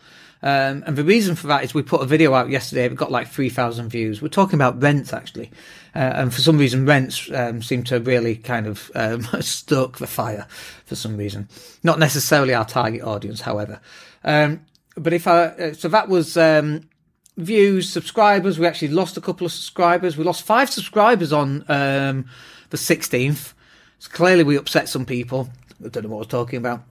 Um, 0.45 0.85
and 0.87 0.95
the 0.95 1.03
reason 1.03 1.35
for 1.35 1.47
that 1.47 1.65
is 1.65 1.75
we 1.75 1.83
put 1.83 2.03
a 2.03 2.07
video 2.07 2.35
out 2.35 2.51
yesterday. 2.51 2.85
It 2.85 2.95
got 2.95 3.11
like 3.11 3.29
3,000 3.29 3.89
views. 3.89 4.21
We're 4.21 4.29
talking 4.29 4.55
about 4.55 4.81
rents 4.81 5.13
actually. 5.13 5.51
Uh, 5.97 6.13
and 6.15 6.35
for 6.35 6.43
some 6.43 6.59
reason, 6.59 6.85
rents 6.85 7.31
um, 7.33 7.63
seem 7.63 7.83
to 7.85 7.99
really 7.99 8.37
kind 8.37 8.67
of 8.67 8.91
um, 8.95 9.23
stoke 9.41 9.99
the 9.99 10.07
fire 10.07 10.47
for 10.85 10.95
some 10.95 11.17
reason. 11.17 11.49
Not 11.83 11.99
necessarily 11.99 12.55
our 12.55 12.67
target 12.67 13.03
audience, 13.03 13.41
however. 13.41 13.81
Um, 14.23 14.67
but 14.97 15.13
if 15.13 15.27
I, 15.27 15.47
uh, 15.47 15.73
so 15.73 15.89
that 15.89 16.09
was 16.09 16.37
um, 16.37 16.91
views, 17.37 17.89
subscribers. 17.89 18.59
We 18.59 18.67
actually 18.67 18.89
lost 18.89 19.17
a 19.17 19.23
couple 19.23 19.47
of 19.47 19.53
subscribers. 19.53 20.17
We 20.17 20.25
lost 20.25 20.43
five 20.43 20.71
subscribers 20.71 21.33
on 21.33 21.65
um, 21.69 22.27
the 22.71 22.77
16th. 22.77 23.55
So 23.99 24.11
clearly 24.11 24.45
we 24.45 24.57
upset 24.57 24.89
some 24.89 25.07
people 25.07 25.49
I 25.85 25.89
don't 25.89 26.05
know 26.05 26.11
what 26.11 26.17
I 26.17 26.19
was 26.19 26.27
talking 26.29 26.59
about. 26.59 26.83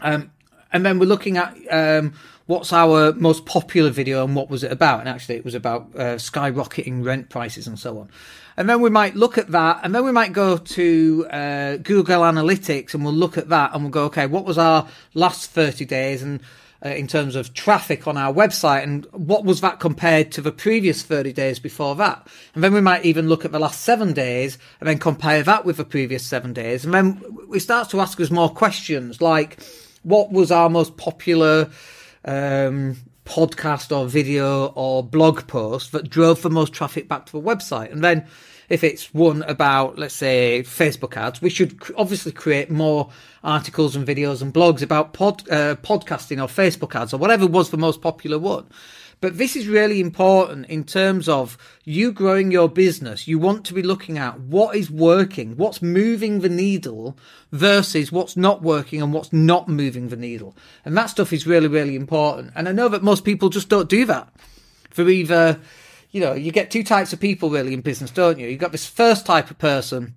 Um, 0.00 0.30
and 0.72 0.84
then 0.84 0.98
we're 0.98 1.06
looking 1.06 1.36
at 1.36 1.56
um, 1.70 2.14
what's 2.46 2.72
our 2.72 3.12
most 3.12 3.46
popular 3.46 3.90
video 3.90 4.24
and 4.24 4.34
what 4.34 4.50
was 4.50 4.64
it 4.64 4.72
about. 4.72 5.00
And 5.00 5.08
actually, 5.08 5.36
it 5.36 5.44
was 5.44 5.54
about 5.54 5.88
uh, 5.94 6.16
skyrocketing 6.16 7.04
rent 7.04 7.28
prices 7.28 7.66
and 7.66 7.78
so 7.78 7.98
on. 7.98 8.08
And 8.56 8.68
then 8.68 8.80
we 8.80 8.90
might 8.90 9.14
look 9.14 9.38
at 9.38 9.52
that, 9.52 9.80
and 9.84 9.94
then 9.94 10.04
we 10.04 10.10
might 10.10 10.32
go 10.32 10.56
to 10.56 11.26
uh, 11.30 11.76
Google 11.76 12.22
Analytics 12.22 12.92
and 12.92 13.04
we'll 13.04 13.14
look 13.14 13.38
at 13.38 13.50
that 13.50 13.72
and 13.72 13.84
we'll 13.84 13.92
go, 13.92 14.04
okay, 14.06 14.26
what 14.26 14.44
was 14.44 14.58
our 14.58 14.88
last 15.14 15.50
30 15.50 15.84
days 15.84 16.22
and 16.22 16.40
uh, 16.84 16.90
in 16.90 17.06
terms 17.06 17.34
of 17.34 17.54
traffic 17.54 18.06
on 18.06 18.16
our 18.16 18.32
website 18.32 18.84
and 18.84 19.06
what 19.12 19.44
was 19.44 19.60
that 19.60 19.80
compared 19.80 20.30
to 20.30 20.40
the 20.40 20.52
previous 20.52 21.02
30 21.02 21.32
days 21.32 21.58
before 21.58 21.96
that 21.96 22.24
and 22.54 22.62
then 22.62 22.72
we 22.72 22.80
might 22.80 23.04
even 23.04 23.28
look 23.28 23.44
at 23.44 23.50
the 23.50 23.58
last 23.58 23.80
seven 23.80 24.12
days 24.12 24.58
and 24.78 24.88
then 24.88 24.96
compare 24.96 25.42
that 25.42 25.64
with 25.64 25.76
the 25.76 25.84
previous 25.84 26.24
seven 26.24 26.52
days 26.52 26.84
and 26.84 26.94
then 26.94 27.20
we 27.48 27.58
start 27.58 27.90
to 27.90 28.00
ask 28.00 28.20
us 28.20 28.30
more 28.30 28.48
questions 28.48 29.20
like 29.20 29.58
what 30.08 30.32
was 30.32 30.50
our 30.50 30.70
most 30.70 30.96
popular 30.96 31.70
um, 32.24 32.96
podcast 33.24 33.96
or 33.96 34.06
video 34.06 34.66
or 34.68 35.02
blog 35.02 35.46
post 35.46 35.92
that 35.92 36.08
drove 36.08 36.42
the 36.42 36.50
most 36.50 36.72
traffic 36.72 37.08
back 37.08 37.26
to 37.26 37.32
the 37.32 37.40
website. 37.40 37.92
And 37.92 38.02
then 38.02 38.26
if 38.68 38.82
it's 38.82 39.12
one 39.12 39.42
about, 39.42 39.98
let's 39.98 40.14
say, 40.14 40.62
Facebook 40.64 41.16
ads, 41.16 41.40
we 41.42 41.50
should 41.50 41.78
obviously 41.96 42.32
create 42.32 42.70
more 42.70 43.10
articles 43.44 43.96
and 43.96 44.06
videos 44.06 44.42
and 44.42 44.52
blogs 44.52 44.82
about 44.82 45.12
pod, 45.12 45.48
uh, 45.50 45.76
podcasting 45.76 46.42
or 46.42 46.48
Facebook 46.48 46.94
ads 46.94 47.12
or 47.12 47.18
whatever 47.18 47.46
was 47.46 47.70
the 47.70 47.78
most 47.78 48.00
popular 48.00 48.38
one. 48.38 48.66
But 49.20 49.36
this 49.36 49.56
is 49.56 49.66
really 49.66 50.00
important 50.00 50.66
in 50.66 50.84
terms 50.84 51.28
of 51.28 51.58
you 51.84 52.12
growing 52.12 52.52
your 52.52 52.68
business. 52.68 53.26
You 53.26 53.38
want 53.38 53.64
to 53.66 53.74
be 53.74 53.82
looking 53.82 54.16
at 54.16 54.38
what 54.38 54.76
is 54.76 54.90
working, 54.90 55.56
what's 55.56 55.82
moving 55.82 56.40
the 56.40 56.48
needle 56.48 57.18
versus 57.50 58.12
what's 58.12 58.36
not 58.36 58.62
working 58.62 59.02
and 59.02 59.12
what's 59.12 59.32
not 59.32 59.68
moving 59.68 60.08
the 60.08 60.16
needle. 60.16 60.56
And 60.84 60.96
that 60.96 61.06
stuff 61.06 61.32
is 61.32 61.46
really, 61.46 61.68
really 61.68 61.96
important. 61.96 62.52
And 62.54 62.68
I 62.68 62.72
know 62.72 62.88
that 62.88 63.02
most 63.02 63.24
people 63.24 63.48
just 63.48 63.68
don't 63.68 63.88
do 63.88 64.04
that 64.04 64.32
for 64.90 65.08
either, 65.08 65.60
you 66.10 66.20
know, 66.20 66.34
you 66.34 66.52
get 66.52 66.70
two 66.70 66.84
types 66.84 67.12
of 67.12 67.18
people 67.18 67.50
really 67.50 67.74
in 67.74 67.80
business, 67.80 68.12
don't 68.12 68.38
you? 68.38 68.46
You've 68.46 68.60
got 68.60 68.72
this 68.72 68.86
first 68.86 69.26
type 69.26 69.50
of 69.50 69.58
person 69.58 70.14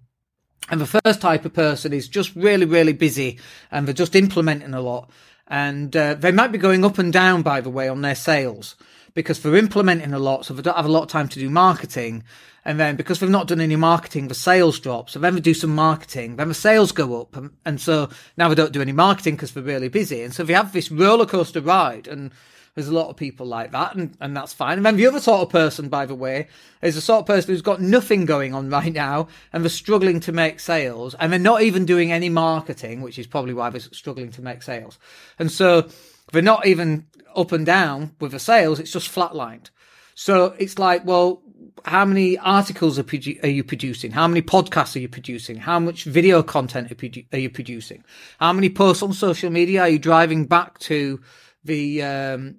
and 0.70 0.79
the 0.79 1.01
first 1.03 1.22
type 1.22 1.43
of 1.43 1.53
person 1.53 1.91
is 1.91 2.08
just 2.08 2.36
really, 2.36 2.65
really 2.65 2.93
busy 2.93 3.39
and 3.72 3.88
they're 3.88 3.93
just 3.93 4.15
implementing 4.15 4.74
a 4.74 4.81
lot. 4.81 5.10
And 5.51 5.93
uh, 5.98 6.13
they 6.13 6.31
might 6.31 6.53
be 6.53 6.58
going 6.58 6.86
up 6.86 6.98
and 6.98 7.12
down, 7.12 7.41
by 7.41 7.60
the 7.60 7.70
way, 7.70 7.89
on 7.89 8.01
their 8.01 8.15
sales 8.15 8.77
because 9.13 9.41
they're 9.41 9.58
implementing 9.58 10.13
a 10.13 10.17
lot, 10.17 10.46
so 10.46 10.53
they 10.53 10.62
don't 10.62 10.77
have 10.77 10.86
a 10.86 10.91
lot 10.91 11.03
of 11.03 11.10
time 11.10 11.27
to 11.27 11.39
do 11.39 11.50
marketing. 11.50 12.24
And 12.63 12.79
then 12.79 12.96
because 12.96 13.20
they've 13.20 13.29
not 13.29 13.50
done 13.50 13.60
any 13.60 13.75
marketing, 13.75 14.29
the 14.29 14.34
sales 14.34 14.79
drop. 14.79 15.10
So 15.10 15.20
then 15.20 15.36
they 15.36 15.41
do 15.41 15.53
some 15.53 15.75
marketing, 15.75 16.38
then 16.38 16.48
the 16.48 16.53
sales 16.53 16.93
go 16.93 17.20
up. 17.20 17.36
And, 17.36 17.50
and 17.65 17.81
so 17.81 18.08
now 18.38 18.48
they 18.48 18.55
don't 18.55 18.72
do 18.72 18.81
any 18.81 18.93
marketing 18.93 19.36
because 19.36 19.51
they're 19.51 19.62
really 19.62 19.89
busy. 19.89 20.22
And 20.22 20.34
so 20.34 20.46
they 20.46 20.53
have 20.53 20.72
this 20.72 20.89
roller 20.89 21.25
coaster 21.25 21.60
ride. 21.60 22.08
And 22.08 22.31
there's 22.74 22.88
a 22.88 22.94
lot 22.94 23.10
of 23.10 23.18
people 23.18 23.46
like 23.46 23.72
that, 23.72 23.96
and, 23.96 24.16
and 24.22 24.36
that's 24.36 24.54
fine. 24.54 24.78
And 24.78 24.86
then 24.86 24.96
the 24.96 25.08
other 25.08 25.20
sort 25.20 25.42
of 25.42 25.50
person, 25.50 25.90
by 25.90 26.06
the 26.06 26.16
way, 26.16 26.48
is 26.82 26.96
the 26.96 27.01
sort 27.01 27.22
of 27.22 27.25
person 27.25 27.51
who's 27.51 27.62
got 27.62 27.82
nothing 27.82 28.25
going 28.25 28.54
on 28.54 28.70
right 28.70 28.94
now 28.94 29.28
and 29.51 29.63
they're 29.63 29.70
struggling 29.70 30.20
to 30.22 30.32
make 30.32 30.60
sales 30.60 31.13
and 31.16 31.32
they're 31.32 31.40
not 31.40 31.62
even 31.62 31.86
doing 31.86 32.12
any 32.12 32.30
marketing, 32.30 33.01
which 33.01 33.20
is 33.20 33.28
probably 33.28 33.54
why 33.54 33.70
they're 33.70 33.82
struggling 33.82 34.32
to 34.32 34.42
make 34.42 34.63
sales. 34.63 34.98
And 35.38 35.51
so 35.51 35.90
they're 36.32 36.42
not 36.42 36.66
even 36.66 37.08
up 37.36 37.51
and 37.51 37.66
down 37.66 38.16
with 38.20 38.32
the 38.32 38.40
sales, 38.40 38.80
it's 38.80 38.92
just 38.92 39.13
flatlined. 39.13 39.70
So 40.16 40.56
it's 40.58 40.78
like, 40.80 41.06
well, 41.06 41.42
how 41.86 42.06
many 42.06 42.38
articles 42.38 43.00
are, 43.00 43.04
produ- 43.04 43.44
are, 43.44 43.48
you 43.48 43.63
producing? 43.63 44.12
How 44.12 44.28
many 44.28 44.42
podcasts 44.42 44.96
are 44.96 45.00
you 45.00 45.10
producing? 45.10 45.58
How 45.58 45.80
much 45.80 46.04
video 46.04 46.44
content 46.44 46.92
are, 46.92 46.96
produ- 46.96 47.25
are, 47.34 47.40
you 47.40 47.50
producing? 47.50 48.04
How 48.40 48.54
many 48.54 48.70
posts 48.70 49.04
on 49.04 49.13
social 49.13 49.50
media 49.50 49.82
are 49.82 49.90
you 49.90 50.00
driving 50.00 50.46
back 50.46 50.80
to 50.80 51.22
the 51.63 52.04
um, 52.04 52.56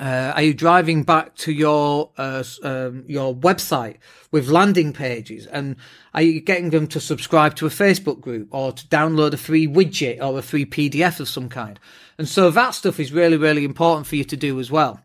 uh, 0.00 0.32
are 0.34 0.42
you 0.42 0.54
driving 0.54 1.02
back 1.02 1.34
to 1.34 1.52
your 1.52 2.10
uh, 2.16 2.42
um, 2.62 3.04
your 3.06 3.34
website 3.34 3.96
with 4.30 4.48
landing 4.48 4.92
pages? 4.92 5.46
And 5.46 5.76
are 6.14 6.22
you 6.22 6.40
getting 6.40 6.70
them 6.70 6.86
to 6.88 7.00
subscribe 7.00 7.56
to 7.56 7.66
a 7.66 7.70
facebook 7.70 8.20
group 8.20 8.48
or 8.52 8.72
to 8.72 8.86
download 8.86 9.34
a 9.34 9.36
free 9.36 9.68
widget 9.68 10.18
or 10.22 10.38
a 10.38 10.42
free 10.42 10.64
pdf 10.64 11.20
of 11.20 11.28
some 11.28 11.50
kind? 11.50 11.78
And 12.16 12.26
so 12.26 12.50
that 12.50 12.70
stuff 12.70 12.98
is 12.98 13.12
really 13.12 13.36
really 13.36 13.64
important 13.64 14.06
for 14.06 14.16
you 14.16 14.24
to 14.24 14.36
do 14.36 14.58
as 14.60 14.70
well. 14.70 15.00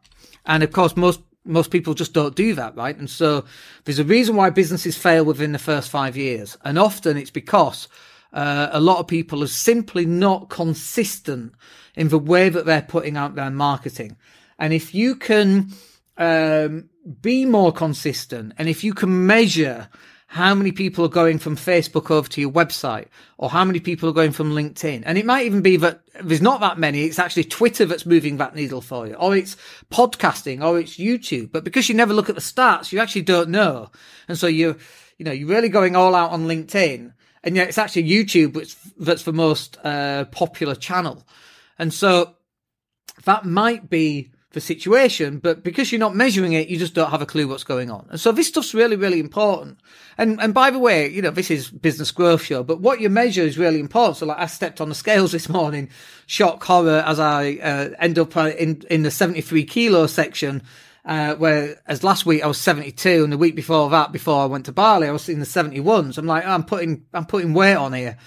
And 0.45 0.63
of 0.63 0.71
course 0.71 0.95
most 0.95 1.19
most 1.43 1.69
people 1.69 1.93
just 1.93 2.13
don't 2.13 2.35
do 2.35 2.53
that 2.55 2.77
right? 2.77 2.97
And 2.97 3.09
so 3.09 3.43
there's 3.83 3.99
a 3.99 4.05
reason 4.05 4.37
why 4.37 4.51
businesses 4.51 4.95
fail 4.95 5.25
within 5.25 5.51
the 5.51 5.59
first 5.59 5.89
five 5.89 6.15
years. 6.15 6.57
And 6.63 6.79
often 6.79 7.17
it's 7.17 7.31
because 7.31 7.89
uh, 8.31 8.69
a 8.71 8.79
lot 8.79 8.99
of 8.99 9.07
people 9.07 9.43
are 9.43 9.47
simply 9.47 10.05
not 10.05 10.49
consistent 10.49 11.53
in 11.95 12.07
the 12.07 12.19
way 12.19 12.47
that 12.47 12.65
they're 12.65 12.81
putting 12.81 13.17
out 13.17 13.35
their 13.35 13.49
marketing 13.49 14.15
and 14.59 14.73
if 14.73 14.93
you 14.93 15.15
can 15.15 15.71
um, 16.17 16.89
be 17.21 17.45
more 17.45 17.71
consistent 17.71 18.53
and 18.57 18.67
if 18.67 18.83
you 18.83 18.93
can 18.93 19.25
measure 19.25 19.89
how 20.29 20.53
many 20.53 20.73
people 20.73 21.05
are 21.05 21.09
going 21.09 21.39
from 21.39 21.55
Facebook 21.55 22.11
over 22.11 22.27
to 22.27 22.41
your 22.41 22.51
website 22.51 23.07
or 23.37 23.49
how 23.49 23.63
many 23.63 23.79
people 23.79 24.09
are 24.09 24.13
going 24.13 24.33
from 24.33 24.51
LinkedIn. 24.51 25.03
And 25.05 25.17
it 25.17 25.25
might 25.25 25.45
even 25.45 25.61
be 25.61 25.77
that 25.77 26.01
there's 26.21 26.41
not 26.41 26.59
that 26.59 26.77
many. 26.77 27.03
It's 27.05 27.17
actually 27.17 27.45
Twitter 27.45 27.85
that's 27.85 28.05
moving 28.05 28.37
that 28.37 28.53
needle 28.53 28.81
for 28.81 29.07
you 29.07 29.13
or 29.13 29.37
it's 29.37 29.55
podcasting 29.89 30.61
or 30.61 30.79
it's 30.79 30.97
YouTube. 30.97 31.53
But 31.53 31.63
because 31.63 31.87
you 31.87 31.95
never 31.95 32.13
look 32.13 32.27
at 32.27 32.35
the 32.35 32.41
stats, 32.41 32.91
you 32.91 32.99
actually 32.99 33.21
don't 33.21 33.49
know. 33.49 33.89
And 34.27 34.37
so 34.37 34.47
you're, 34.47 34.75
you 35.17 35.23
know, 35.23 35.31
you're 35.31 35.47
really 35.47 35.69
going 35.69 35.95
all 35.95 36.13
out 36.13 36.31
on 36.31 36.45
LinkedIn 36.45 37.13
and 37.41 37.55
yet 37.55 37.69
it's 37.69 37.77
actually 37.77 38.09
YouTube 38.09 38.53
that's, 38.53 38.75
that's 38.99 39.23
the 39.23 39.31
most 39.31 39.77
uh, 39.85 40.25
popular 40.25 40.75
channel. 40.75 41.25
And 41.79 41.93
so 41.93 42.35
that 43.23 43.45
might 43.45 43.89
be 43.89 44.31
the 44.51 44.61
situation, 44.61 45.39
but 45.39 45.61
because 45.61 45.91
you're 45.91 45.99
not 45.99 46.15
measuring 46.15 46.53
it, 46.53 46.69
you 46.69 46.77
just 46.77 46.93
don't 46.93 47.11
have 47.11 47.21
a 47.21 47.25
clue 47.25 47.47
what's 47.47 47.65
going 47.65 47.91
on. 47.91 48.07
And 48.09 48.19
so 48.19 48.31
this 48.31 48.47
stuff's 48.47 48.73
really, 48.73 48.95
really 48.95 49.19
important. 49.19 49.79
And 50.17 50.39
and 50.41 50.53
by 50.53 50.69
the 50.71 50.79
way, 50.79 51.09
you 51.09 51.21
know, 51.21 51.31
this 51.31 51.51
is 51.51 51.69
business 51.69 52.11
growth 52.11 52.43
show, 52.43 52.63
but 52.63 52.79
what 52.79 53.01
you 53.01 53.09
measure 53.09 53.41
is 53.41 53.57
really 53.57 53.81
important. 53.81 54.17
So 54.17 54.25
like 54.25 54.39
I 54.39 54.45
stepped 54.45 54.79
on 54.79 54.87
the 54.89 54.95
scales 54.95 55.33
this 55.33 55.49
morning, 55.49 55.89
shock 56.27 56.63
horror 56.63 57.03
as 57.05 57.19
I 57.19 57.53
uh, 57.55 57.89
end 57.99 58.17
up 58.17 58.37
uh, 58.37 58.51
in 58.57 58.83
in 58.89 59.03
the 59.03 59.11
73 59.11 59.65
kilo 59.65 60.07
section. 60.07 60.63
Uh, 61.03 61.35
where 61.35 61.81
as 61.87 62.03
last 62.03 62.25
week 62.25 62.43
I 62.43 62.47
was 62.47 62.57
72 62.57 63.23
and 63.23 63.31
the 63.31 63.37
week 63.37 63.55
before 63.55 63.89
that, 63.91 64.11
before 64.11 64.41
I 64.41 64.45
went 64.45 64.65
to 64.65 64.73
Bali, 64.73 65.07
I 65.07 65.11
was 65.11 65.29
in 65.29 65.39
the 65.39 65.45
71s. 65.45 66.17
I'm 66.17 66.25
like, 66.25 66.43
oh, 66.45 66.49
I'm 66.49 66.65
putting, 66.65 67.05
I'm 67.13 67.25
putting 67.25 67.53
weight 67.53 67.75
on 67.75 67.93
here. 67.93 68.17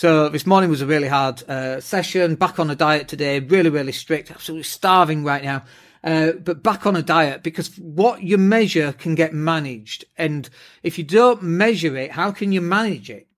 So 0.00 0.30
this 0.30 0.46
morning 0.46 0.70
was 0.70 0.80
a 0.80 0.86
really 0.86 1.08
hard 1.08 1.42
uh, 1.46 1.78
session. 1.78 2.34
Back 2.34 2.58
on 2.58 2.70
a 2.70 2.74
diet 2.74 3.06
today, 3.06 3.38
really, 3.38 3.68
really 3.68 3.92
strict. 3.92 4.30
Absolutely 4.30 4.62
starving 4.62 5.24
right 5.24 5.44
now. 5.44 5.62
Uh, 6.02 6.32
but 6.32 6.62
back 6.62 6.86
on 6.86 6.96
a 6.96 7.02
diet 7.02 7.42
because 7.42 7.76
what 7.76 8.22
you 8.22 8.38
measure 8.38 8.94
can 8.94 9.14
get 9.14 9.34
managed. 9.34 10.06
And 10.16 10.48
if 10.82 10.96
you 10.96 11.04
don't 11.04 11.42
measure 11.42 11.98
it, 11.98 12.12
how 12.12 12.30
can 12.30 12.50
you 12.50 12.62
manage 12.62 13.10
it? 13.10 13.28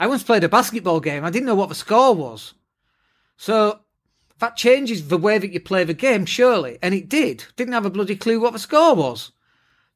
I 0.00 0.08
once 0.08 0.24
played 0.24 0.42
a 0.42 0.48
basketball 0.48 0.98
game. 0.98 1.24
I 1.24 1.30
didn't 1.30 1.46
know 1.46 1.54
what 1.54 1.68
the 1.68 1.76
score 1.76 2.12
was. 2.12 2.54
So 3.36 3.78
that 4.40 4.56
changes 4.56 5.06
the 5.06 5.16
way 5.16 5.38
that 5.38 5.52
you 5.52 5.60
play 5.60 5.84
the 5.84 5.94
game, 5.94 6.26
surely. 6.26 6.76
And 6.82 6.92
it 6.92 7.08
did. 7.08 7.44
Didn't 7.54 7.74
have 7.74 7.86
a 7.86 7.90
bloody 7.90 8.16
clue 8.16 8.40
what 8.40 8.52
the 8.52 8.58
score 8.58 8.96
was. 8.96 9.30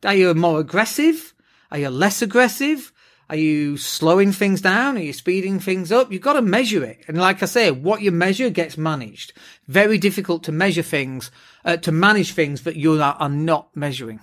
Are 0.04 0.14
you 0.14 0.32
more 0.34 0.60
aggressive? 0.60 1.34
Are 1.72 1.78
you 1.78 1.88
less 1.88 2.22
aggressive? 2.22 2.92
Are 3.30 3.36
you 3.36 3.76
slowing 3.76 4.32
things 4.32 4.62
down? 4.62 4.96
Are 4.96 5.02
you 5.02 5.12
speeding 5.12 5.60
things 5.60 5.92
up? 5.92 6.10
You've 6.10 6.22
got 6.22 6.32
to 6.34 6.42
measure 6.42 6.82
it. 6.82 7.00
And 7.08 7.18
like 7.18 7.42
I 7.42 7.46
say, 7.46 7.70
what 7.70 8.00
you 8.00 8.10
measure 8.10 8.48
gets 8.48 8.78
managed. 8.78 9.34
Very 9.66 9.98
difficult 9.98 10.42
to 10.44 10.52
measure 10.52 10.82
things, 10.82 11.30
uh, 11.64 11.76
to 11.78 11.92
manage 11.92 12.32
things 12.32 12.62
that 12.62 12.76
you 12.76 13.00
are 13.02 13.28
not 13.28 13.68
measuring. 13.76 14.20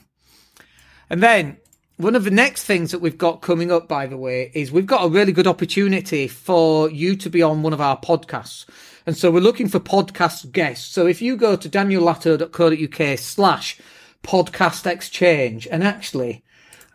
And 1.09 1.21
then 1.21 1.57
one 1.97 2.15
of 2.15 2.23
the 2.23 2.31
next 2.31 2.63
things 2.63 2.91
that 2.91 2.99
we've 2.99 3.17
got 3.17 3.41
coming 3.41 3.71
up, 3.71 3.87
by 3.87 4.07
the 4.07 4.17
way, 4.17 4.51
is 4.53 4.71
we've 4.71 4.87
got 4.87 5.05
a 5.05 5.09
really 5.09 5.31
good 5.31 5.47
opportunity 5.47 6.27
for 6.27 6.89
you 6.89 7.15
to 7.15 7.29
be 7.29 7.43
on 7.43 7.61
one 7.61 7.73
of 7.73 7.81
our 7.81 7.99
podcasts. 7.99 8.65
And 9.05 9.15
so 9.15 9.29
we're 9.29 9.39
looking 9.39 9.69
for 9.69 9.79
podcast 9.79 10.51
guests. 10.51 10.91
So 10.91 11.05
if 11.05 11.21
you 11.21 11.37
go 11.37 11.55
to 11.55 11.69
daniellatto.co.uk 11.69 13.19
slash 13.19 13.79
podcast 14.23 14.87
exchange 14.87 15.67
and 15.71 15.83
actually 15.83 16.43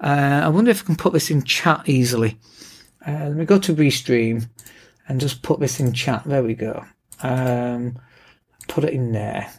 uh, 0.01 0.43
I 0.45 0.49
wonder 0.49 0.71
if 0.71 0.83
I 0.83 0.87
can 0.87 0.97
put 0.97 1.13
this 1.13 1.31
in 1.31 1.43
chat 1.43 1.89
easily. 1.89 2.39
Uh, 3.07 3.27
let 3.29 3.37
me 3.37 3.45
go 3.45 3.59
to 3.59 3.75
Restream 3.75 4.49
and 5.09 5.21
just 5.21 5.43
put 5.43 5.61
this 5.61 5.81
in 5.81 5.93
chat. 5.93 6.25
There 6.25 6.43
we 6.43 6.55
go. 6.55 6.85
Um, 7.23 7.99
put 8.69 8.85
it 8.85 8.93
in 8.93 9.13
there. 9.13 9.53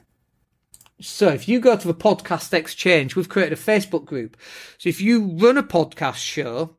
So 0.99 1.29
if 1.29 1.47
you 1.47 1.59
go 1.59 1.75
to 1.75 1.87
the 1.87 1.93
podcast 1.93 2.53
exchange, 2.53 3.15
we've 3.15 3.29
created 3.29 3.57
a 3.57 3.61
Facebook 3.61 4.05
group. 4.05 4.37
So 4.77 4.89
if 4.89 5.01
you 5.01 5.25
run 5.37 5.57
a 5.57 5.63
podcast 5.63 6.17
show, 6.17 6.77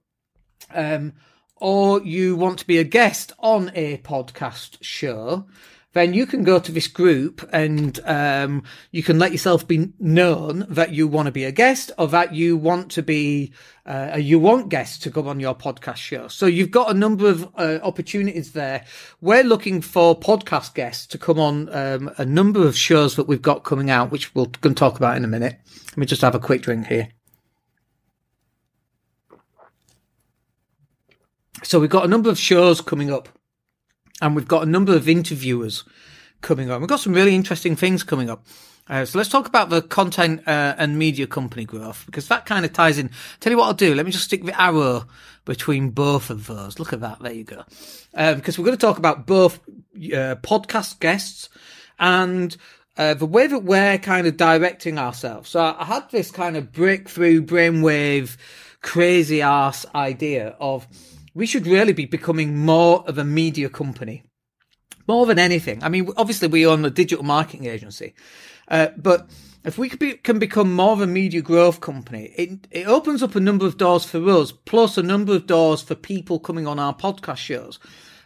um, 0.72 1.14
or 1.56 2.02
you 2.02 2.36
want 2.36 2.58
to 2.60 2.66
be 2.66 2.78
a 2.78 2.84
guest 2.84 3.32
on 3.38 3.70
a 3.74 3.98
podcast 3.98 4.78
show, 4.80 5.46
then 5.92 6.14
you 6.14 6.26
can 6.26 6.42
go 6.42 6.58
to 6.58 6.72
this 6.72 6.86
group 6.88 7.48
and 7.52 8.00
um, 8.04 8.62
you 8.90 9.02
can 9.02 9.18
let 9.18 9.32
yourself 9.32 9.66
be 9.68 9.92
known 9.98 10.66
that 10.68 10.92
you 10.92 11.06
want 11.06 11.26
to 11.26 11.32
be 11.32 11.44
a 11.44 11.52
guest 11.52 11.90
or 11.98 12.08
that 12.08 12.34
you 12.34 12.56
want 12.56 12.90
to 12.92 13.02
be 13.02 13.52
uh, 13.84 14.16
you 14.18 14.38
want 14.38 14.68
guests 14.68 14.98
to 14.98 15.10
come 15.10 15.26
on 15.26 15.40
your 15.40 15.54
podcast 15.54 15.96
show. 15.96 16.28
So 16.28 16.46
you've 16.46 16.70
got 16.70 16.90
a 16.90 16.94
number 16.94 17.28
of 17.28 17.48
uh, 17.56 17.80
opportunities 17.82 18.52
there. 18.52 18.84
We're 19.20 19.42
looking 19.42 19.80
for 19.80 20.18
podcast 20.18 20.74
guests 20.74 21.06
to 21.08 21.18
come 21.18 21.38
on 21.38 21.68
um, 21.74 22.10
a 22.16 22.24
number 22.24 22.66
of 22.66 22.76
shows 22.76 23.16
that 23.16 23.26
we've 23.26 23.42
got 23.42 23.64
coming 23.64 23.90
out, 23.90 24.10
which 24.10 24.34
we'll 24.34 24.46
to 24.46 24.74
talk 24.74 24.96
about 24.96 25.16
in 25.16 25.24
a 25.24 25.28
minute. 25.28 25.58
Let 25.88 25.96
me 25.96 26.06
just 26.06 26.22
have 26.22 26.34
a 26.34 26.38
quick 26.38 26.62
drink 26.62 26.86
here. 26.86 27.08
So 31.64 31.80
we've 31.80 31.90
got 31.90 32.04
a 32.04 32.08
number 32.08 32.30
of 32.30 32.38
shows 32.38 32.80
coming 32.80 33.12
up 33.12 33.28
and 34.20 34.36
we've 34.36 34.48
got 34.48 34.62
a 34.62 34.66
number 34.66 34.94
of 34.94 35.08
interviewers 35.08 35.84
coming 36.40 36.70
up. 36.70 36.80
We've 36.80 36.88
got 36.88 37.00
some 37.00 37.14
really 37.14 37.34
interesting 37.34 37.76
things 37.76 38.02
coming 38.02 38.28
up. 38.28 38.44
Uh, 38.88 39.04
so 39.04 39.16
let's 39.16 39.30
talk 39.30 39.46
about 39.46 39.70
the 39.70 39.80
content 39.80 40.42
uh, 40.46 40.74
and 40.76 40.98
media 40.98 41.26
company 41.26 41.64
growth 41.64 42.04
because 42.06 42.28
that 42.28 42.46
kind 42.46 42.64
of 42.64 42.72
ties 42.72 42.98
in. 42.98 43.10
Tell 43.40 43.52
you 43.52 43.56
what 43.56 43.66
I'll 43.66 43.74
do. 43.74 43.94
Let 43.94 44.04
me 44.04 44.12
just 44.12 44.24
stick 44.24 44.44
the 44.44 44.60
arrow 44.60 45.06
between 45.44 45.90
both 45.90 46.30
of 46.30 46.46
those. 46.46 46.78
Look 46.78 46.92
at 46.92 47.00
that. 47.00 47.20
There 47.20 47.32
you 47.32 47.44
go. 47.44 47.64
Uh, 48.12 48.34
because 48.34 48.58
we're 48.58 48.64
going 48.64 48.76
to 48.76 48.86
talk 48.86 48.98
about 48.98 49.26
both 49.26 49.60
uh, 49.96 50.36
podcast 50.42 50.98
guests 50.98 51.48
and 51.98 52.56
uh, 52.96 53.14
the 53.14 53.26
way 53.26 53.46
that 53.46 53.60
we're 53.60 53.98
kind 53.98 54.26
of 54.26 54.36
directing 54.36 54.98
ourselves. 54.98 55.50
So 55.50 55.74
I 55.78 55.84
had 55.84 56.10
this 56.10 56.30
kind 56.30 56.56
of 56.56 56.72
breakthrough 56.72 57.40
brainwave 57.40 58.36
crazy 58.82 59.42
ass 59.42 59.86
idea 59.94 60.56
of 60.60 60.86
we 61.34 61.46
should 61.46 61.66
really 61.66 61.92
be 61.92 62.06
becoming 62.06 62.58
more 62.58 63.04
of 63.06 63.18
a 63.18 63.24
media 63.24 63.68
company. 63.68 64.24
More 65.08 65.26
than 65.26 65.38
anything. 65.38 65.82
I 65.82 65.88
mean, 65.88 66.10
obviously 66.16 66.48
we 66.48 66.66
own 66.66 66.84
a 66.84 66.90
digital 66.90 67.24
marketing 67.24 67.66
agency, 67.66 68.14
uh, 68.68 68.88
but 68.96 69.28
if 69.64 69.78
we 69.78 69.88
be, 69.88 70.14
can 70.14 70.38
become 70.38 70.74
more 70.74 70.92
of 70.92 71.00
a 71.00 71.06
media 71.06 71.42
growth 71.42 71.80
company, 71.80 72.32
it, 72.36 72.66
it 72.70 72.86
opens 72.86 73.22
up 73.22 73.34
a 73.34 73.40
number 73.40 73.66
of 73.66 73.76
doors 73.76 74.04
for 74.04 74.28
us, 74.28 74.52
plus 74.52 74.96
a 74.98 75.02
number 75.02 75.34
of 75.34 75.46
doors 75.46 75.82
for 75.82 75.94
people 75.94 76.38
coming 76.38 76.66
on 76.66 76.78
our 76.78 76.94
podcast 76.94 77.38
shows. 77.38 77.78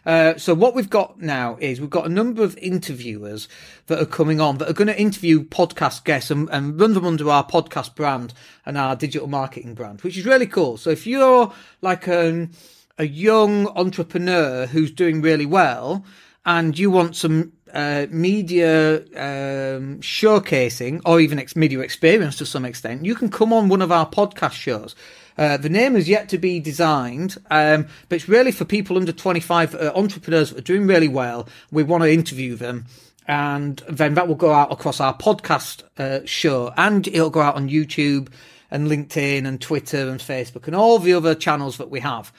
Uh, 0.05 0.37
so 0.37 0.53
what 0.53 0.73
we've 0.73 0.89
got 0.89 1.19
now 1.19 1.57
is 1.59 1.81
we've 1.81 1.89
got 1.89 2.05
a 2.05 2.09
number 2.09 2.41
of 2.41 2.57
interviewers 2.59 3.49
that 3.87 4.01
are 4.01 4.05
coming 4.05 4.39
on 4.39 4.57
that 4.57 4.69
are 4.69 4.73
going 4.73 4.87
to 4.87 4.99
interview 4.99 5.43
podcast 5.43 6.05
guests 6.05 6.31
and, 6.31 6.49
and 6.49 6.79
run 6.79 6.93
them 6.93 7.05
under 7.05 7.29
our 7.29 7.45
podcast 7.45 7.93
brand 7.93 8.33
and 8.65 8.77
our 8.77 8.95
digital 8.95 9.27
marketing 9.27 9.73
brand, 9.73 10.01
which 10.01 10.17
is 10.17 10.25
really 10.25 10.47
cool. 10.47 10.77
So 10.77 10.91
if 10.91 11.05
you're 11.05 11.51
like 11.81 12.07
um, 12.07 12.51
a 12.97 13.05
young 13.05 13.67
entrepreneur 13.67 14.65
who's 14.65 14.91
doing 14.91 15.21
really 15.21 15.45
well 15.45 16.03
and 16.45 16.77
you 16.79 16.89
want 16.89 17.15
some 17.15 17.51
uh, 17.73 18.07
media 18.09 18.97
um, 18.97 19.99
showcasing 19.99 21.01
or 21.05 21.19
even 21.19 21.39
ex- 21.39 21.55
media 21.55 21.79
experience 21.79 22.37
to 22.37 22.45
some 22.45 22.65
extent, 22.65 23.05
you 23.05 23.15
can 23.15 23.29
come 23.29 23.51
on 23.51 23.69
one 23.69 23.81
of 23.81 23.91
our 23.91 24.09
podcast 24.09 24.53
shows. 24.53 24.95
Uh, 25.37 25.57
the 25.57 25.69
name 25.69 25.95
is 25.95 26.09
yet 26.09 26.29
to 26.29 26.37
be 26.37 26.59
designed, 26.59 27.37
um, 27.51 27.85
but 28.09 28.15
it's 28.15 28.29
really 28.29 28.51
for 28.51 28.65
people 28.65 28.97
under 28.97 29.11
25 29.11 29.75
uh, 29.75 29.91
entrepreneurs 29.95 30.49
that 30.49 30.57
are 30.57 30.61
doing 30.61 30.87
really 30.87 31.07
well. 31.07 31.47
We 31.71 31.83
want 31.83 32.03
to 32.03 32.11
interview 32.11 32.55
them. 32.55 32.85
And 33.27 33.83
then 33.89 34.13
that 34.13 34.27
will 34.27 34.35
go 34.35 34.53
out 34.53 34.71
across 34.71 35.01
our 35.01 35.15
podcast 35.15 35.83
uh, 35.97 36.25
show 36.25 36.71
and 36.77 37.05
it'll 37.07 37.29
go 37.29 37.41
out 37.41 37.55
on 37.55 37.69
YouTube 37.69 38.29
and 38.71 38.87
LinkedIn 38.87 39.45
and 39.45 39.61
Twitter 39.61 40.09
and 40.09 40.19
Facebook 40.19 40.65
and 40.65 40.75
all 40.75 40.97
the 40.97 41.13
other 41.13 41.35
channels 41.35 41.77
that 41.77 41.89
we 41.89 41.99
have. 41.99 42.31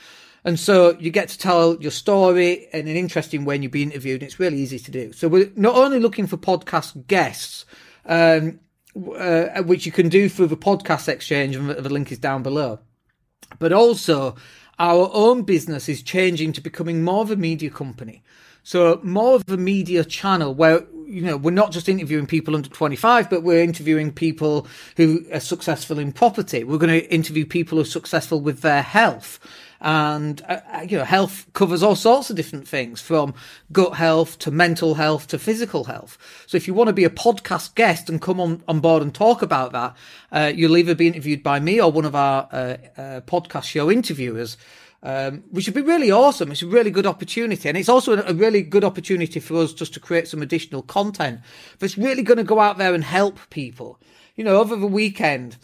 And 0.48 0.58
so 0.58 0.96
you 0.98 1.10
get 1.10 1.28
to 1.28 1.36
tell 1.36 1.76
your 1.76 1.90
story 1.90 2.68
in 2.72 2.88
an 2.88 2.96
interesting 2.96 3.44
way 3.44 3.56
and 3.56 3.64
you'll 3.64 3.70
be 3.70 3.82
interviewed. 3.82 4.22
It's 4.22 4.40
really 4.40 4.56
easy 4.56 4.78
to 4.78 4.90
do. 4.90 5.12
So 5.12 5.28
we're 5.28 5.52
not 5.56 5.74
only 5.74 6.00
looking 6.00 6.26
for 6.26 6.38
podcast 6.38 7.06
guests, 7.06 7.66
um, 8.06 8.58
uh, 8.96 9.62
which 9.64 9.84
you 9.84 9.92
can 9.92 10.08
do 10.08 10.26
through 10.30 10.46
the 10.46 10.56
podcast 10.56 11.06
exchange, 11.06 11.54
and 11.54 11.68
the 11.68 11.90
link 11.90 12.10
is 12.10 12.18
down 12.18 12.42
below, 12.42 12.78
but 13.58 13.74
also 13.74 14.36
our 14.78 15.10
own 15.12 15.42
business 15.42 15.86
is 15.86 16.02
changing 16.02 16.54
to 16.54 16.62
becoming 16.62 17.04
more 17.04 17.20
of 17.20 17.30
a 17.30 17.36
media 17.36 17.68
company. 17.68 18.22
So 18.62 19.00
more 19.02 19.34
of 19.34 19.44
a 19.48 19.58
media 19.58 20.02
channel 20.02 20.54
where 20.54 20.86
you 21.06 21.20
know 21.20 21.36
we're 21.36 21.50
not 21.50 21.72
just 21.72 21.90
interviewing 21.90 22.26
people 22.26 22.54
under 22.54 22.68
25 22.68 23.30
but 23.30 23.42
we're 23.42 23.62
interviewing 23.62 24.12
people 24.12 24.66
who 24.98 25.24
are 25.32 25.40
successful 25.40 25.98
in 25.98 26.12
property 26.12 26.64
we're 26.64 26.76
going 26.76 27.00
to 27.00 27.10
interview 27.10 27.46
people 27.46 27.76
who 27.76 27.82
are 27.82 27.86
successful 27.86 28.42
with 28.42 28.60
their 28.60 28.82
health 28.82 29.40
and 29.80 30.42
uh, 30.48 30.60
uh, 30.72 30.80
you 30.88 30.98
know 30.98 31.04
health 31.04 31.46
covers 31.52 31.82
all 31.82 31.94
sorts 31.94 32.30
of 32.30 32.36
different 32.36 32.66
things 32.66 33.00
from 33.00 33.34
gut 33.70 33.94
health 33.94 34.38
to 34.38 34.50
mental 34.50 34.94
health 34.94 35.26
to 35.28 35.38
physical 35.38 35.84
health 35.84 36.18
so 36.46 36.56
if 36.56 36.66
you 36.66 36.74
want 36.74 36.88
to 36.88 36.92
be 36.92 37.04
a 37.04 37.10
podcast 37.10 37.74
guest 37.74 38.08
and 38.08 38.20
come 38.20 38.40
on, 38.40 38.62
on 38.66 38.80
board 38.80 39.02
and 39.02 39.14
talk 39.14 39.42
about 39.42 39.72
that 39.72 39.96
uh, 40.32 40.52
you'll 40.54 40.76
either 40.76 40.94
be 40.94 41.06
interviewed 41.06 41.42
by 41.42 41.60
me 41.60 41.80
or 41.80 41.92
one 41.92 42.04
of 42.04 42.14
our 42.14 42.48
uh, 42.52 42.76
uh 42.96 43.20
podcast 43.20 43.64
show 43.64 43.90
interviewers 43.90 44.56
um, 45.02 45.44
which 45.50 45.66
would 45.66 45.74
be 45.74 45.80
really 45.80 46.10
awesome. 46.10 46.50
It's 46.50 46.62
a 46.62 46.66
really 46.66 46.90
good 46.90 47.06
opportunity. 47.06 47.68
And 47.68 47.78
it's 47.78 47.88
also 47.88 48.20
a 48.20 48.34
really 48.34 48.62
good 48.62 48.82
opportunity 48.82 49.38
for 49.38 49.58
us 49.58 49.72
just 49.72 49.94
to 49.94 50.00
create 50.00 50.26
some 50.26 50.42
additional 50.42 50.82
content 50.82 51.40
that's 51.78 51.96
really 51.96 52.22
going 52.22 52.38
to 52.38 52.44
go 52.44 52.58
out 52.58 52.78
there 52.78 52.94
and 52.94 53.04
help 53.04 53.38
people. 53.50 54.00
You 54.34 54.44
know, 54.44 54.58
over 54.58 54.74
the 54.74 54.86
weekend, 54.86 55.56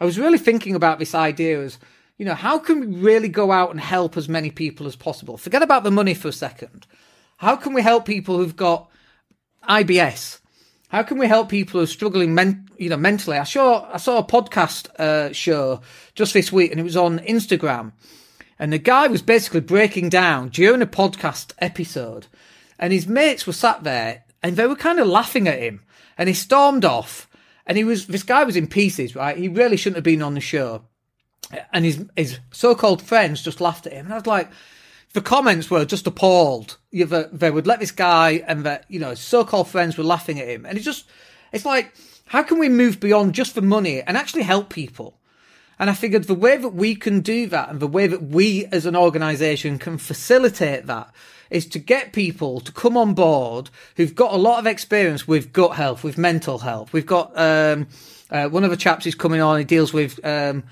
I 0.00 0.04
was 0.04 0.18
really 0.18 0.38
thinking 0.38 0.74
about 0.74 0.98
this 0.98 1.14
idea 1.14 1.62
as 1.62 1.78
you 2.20 2.26
know, 2.26 2.34
how 2.34 2.58
can 2.58 2.80
we 2.80 2.86
really 2.98 3.30
go 3.30 3.50
out 3.50 3.70
and 3.70 3.80
help 3.80 4.14
as 4.14 4.28
many 4.28 4.50
people 4.50 4.86
as 4.86 4.94
possible? 4.94 5.38
Forget 5.38 5.62
about 5.62 5.84
the 5.84 5.90
money 5.90 6.12
for 6.12 6.28
a 6.28 6.32
second. 6.32 6.86
How 7.38 7.56
can 7.56 7.72
we 7.72 7.80
help 7.80 8.04
people 8.04 8.36
who've 8.36 8.54
got 8.54 8.90
IBS? 9.66 10.40
How 10.90 11.02
can 11.02 11.16
we 11.16 11.26
help 11.26 11.48
people 11.48 11.80
who 11.80 11.84
are 11.84 11.86
struggling, 11.86 12.34
men- 12.34 12.68
you 12.76 12.90
know, 12.90 12.98
mentally? 12.98 13.38
I 13.38 13.44
saw 13.44 13.90
I 13.90 13.96
saw 13.96 14.18
a 14.18 14.22
podcast 14.22 14.94
uh, 14.96 15.32
show 15.32 15.80
just 16.14 16.34
this 16.34 16.52
week, 16.52 16.70
and 16.70 16.78
it 16.78 16.82
was 16.82 16.94
on 16.94 17.20
Instagram, 17.20 17.92
and 18.58 18.70
the 18.70 18.78
guy 18.78 19.06
was 19.06 19.22
basically 19.22 19.60
breaking 19.60 20.10
down 20.10 20.50
during 20.50 20.82
a 20.82 20.86
podcast 20.86 21.54
episode, 21.58 22.26
and 22.78 22.92
his 22.92 23.06
mates 23.06 23.46
were 23.46 23.54
sat 23.54 23.82
there, 23.82 24.24
and 24.42 24.56
they 24.56 24.66
were 24.66 24.76
kind 24.76 25.00
of 25.00 25.06
laughing 25.06 25.48
at 25.48 25.58
him, 25.58 25.80
and 26.18 26.28
he 26.28 26.34
stormed 26.34 26.84
off, 26.84 27.30
and 27.66 27.78
he 27.78 27.84
was 27.84 28.08
this 28.08 28.24
guy 28.24 28.44
was 28.44 28.56
in 28.56 28.66
pieces, 28.66 29.16
right? 29.16 29.38
He 29.38 29.48
really 29.48 29.78
shouldn't 29.78 29.96
have 29.96 30.04
been 30.04 30.20
on 30.20 30.34
the 30.34 30.40
show 30.40 30.84
and 31.72 31.84
his 31.84 32.04
his 32.16 32.38
so-called 32.50 33.02
friends 33.02 33.42
just 33.42 33.60
laughed 33.60 33.86
at 33.86 33.92
him. 33.92 34.06
And 34.06 34.14
I 34.14 34.18
was 34.18 34.26
like, 34.26 34.48
the 35.12 35.20
comments 35.20 35.70
were 35.70 35.84
just 35.84 36.06
appalled. 36.06 36.78
You 36.90 37.06
know, 37.06 37.28
they 37.32 37.50
would 37.50 37.66
let 37.66 37.80
this 37.80 37.90
guy, 37.90 38.44
and 38.46 38.64
that 38.64 38.84
you 38.88 39.00
know, 39.00 39.14
so-called 39.14 39.68
friends 39.68 39.96
were 39.96 40.04
laughing 40.04 40.40
at 40.40 40.48
him, 40.48 40.66
and 40.66 40.76
it's 40.76 40.84
just, 40.84 41.06
it's 41.52 41.64
like, 41.64 41.94
how 42.26 42.42
can 42.42 42.58
we 42.58 42.68
move 42.68 43.00
beyond 43.00 43.34
just 43.34 43.54
the 43.54 43.62
money 43.62 44.02
and 44.02 44.16
actually 44.16 44.42
help 44.42 44.70
people? 44.70 45.18
And 45.78 45.88
I 45.88 45.94
figured 45.94 46.24
the 46.24 46.34
way 46.34 46.58
that 46.58 46.74
we 46.74 46.94
can 46.94 47.20
do 47.20 47.46
that, 47.46 47.70
and 47.70 47.80
the 47.80 47.86
way 47.86 48.06
that 48.06 48.22
we 48.22 48.66
as 48.66 48.86
an 48.86 48.94
organisation 48.94 49.78
can 49.78 49.98
facilitate 49.98 50.86
that, 50.86 51.12
is 51.48 51.66
to 51.66 51.78
get 51.78 52.12
people 52.12 52.60
to 52.60 52.70
come 52.70 52.96
on 52.96 53.14
board 53.14 53.70
who've 53.96 54.14
got 54.14 54.32
a 54.32 54.36
lot 54.36 54.58
of 54.58 54.66
experience 54.66 55.26
with 55.26 55.52
gut 55.52 55.76
health, 55.76 56.04
with 56.04 56.18
mental 56.18 56.58
health. 56.58 56.92
We've 56.92 57.06
got 57.06 57.32
um, 57.36 57.88
uh, 58.30 58.48
one 58.48 58.62
of 58.62 58.70
the 58.70 58.76
chaps 58.76 59.04
who's 59.04 59.14
coming 59.16 59.40
on. 59.40 59.58
He 59.58 59.64
deals 59.64 59.92
with 59.92 60.24
um, 60.24 60.62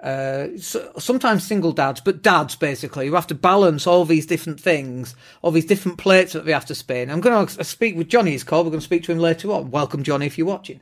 uh, 0.00 0.48
so, 0.58 0.92
sometimes 0.98 1.46
single 1.46 1.72
dads, 1.72 2.00
but 2.00 2.22
dads 2.22 2.54
basically, 2.54 3.06
who 3.06 3.14
have 3.14 3.26
to 3.28 3.34
balance 3.34 3.86
all 3.86 4.04
these 4.04 4.26
different 4.26 4.60
things, 4.60 5.16
all 5.40 5.50
these 5.50 5.64
different 5.64 5.96
plates 5.96 6.34
that 6.34 6.44
they 6.44 6.52
have 6.52 6.66
to 6.66 6.74
spin. 6.74 7.10
I'm 7.10 7.20
going 7.20 7.46
to 7.46 7.64
speak 7.64 7.96
with 7.96 8.08
Johnny, 8.08 8.38
called. 8.40 8.66
We're 8.66 8.70
going 8.70 8.80
to 8.80 8.84
speak 8.84 9.04
to 9.04 9.12
him 9.12 9.18
later 9.18 9.50
on. 9.52 9.70
Welcome, 9.70 10.02
Johnny, 10.02 10.26
if 10.26 10.36
you're 10.36 10.46
watching. 10.46 10.80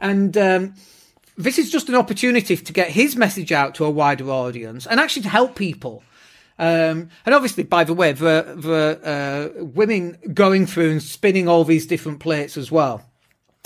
And 0.00 0.36
um, 0.38 0.74
this 1.36 1.58
is 1.58 1.70
just 1.70 1.88
an 1.88 1.96
opportunity 1.96 2.56
to 2.56 2.72
get 2.72 2.90
his 2.90 3.16
message 3.16 3.50
out 3.50 3.74
to 3.76 3.84
a 3.84 3.90
wider 3.90 4.30
audience 4.30 4.86
and 4.86 5.00
actually 5.00 5.22
to 5.22 5.28
help 5.28 5.56
people. 5.56 6.04
Um, 6.58 7.08
and 7.26 7.34
obviously, 7.34 7.64
by 7.64 7.82
the 7.82 7.94
way, 7.94 8.12
the, 8.12 8.54
the 8.56 9.00
uh, 9.58 9.64
women 9.64 10.18
going 10.32 10.66
through 10.66 10.92
and 10.92 11.02
spinning 11.02 11.48
all 11.48 11.64
these 11.64 11.86
different 11.86 12.20
plates 12.20 12.56
as 12.56 12.70
well. 12.70 13.04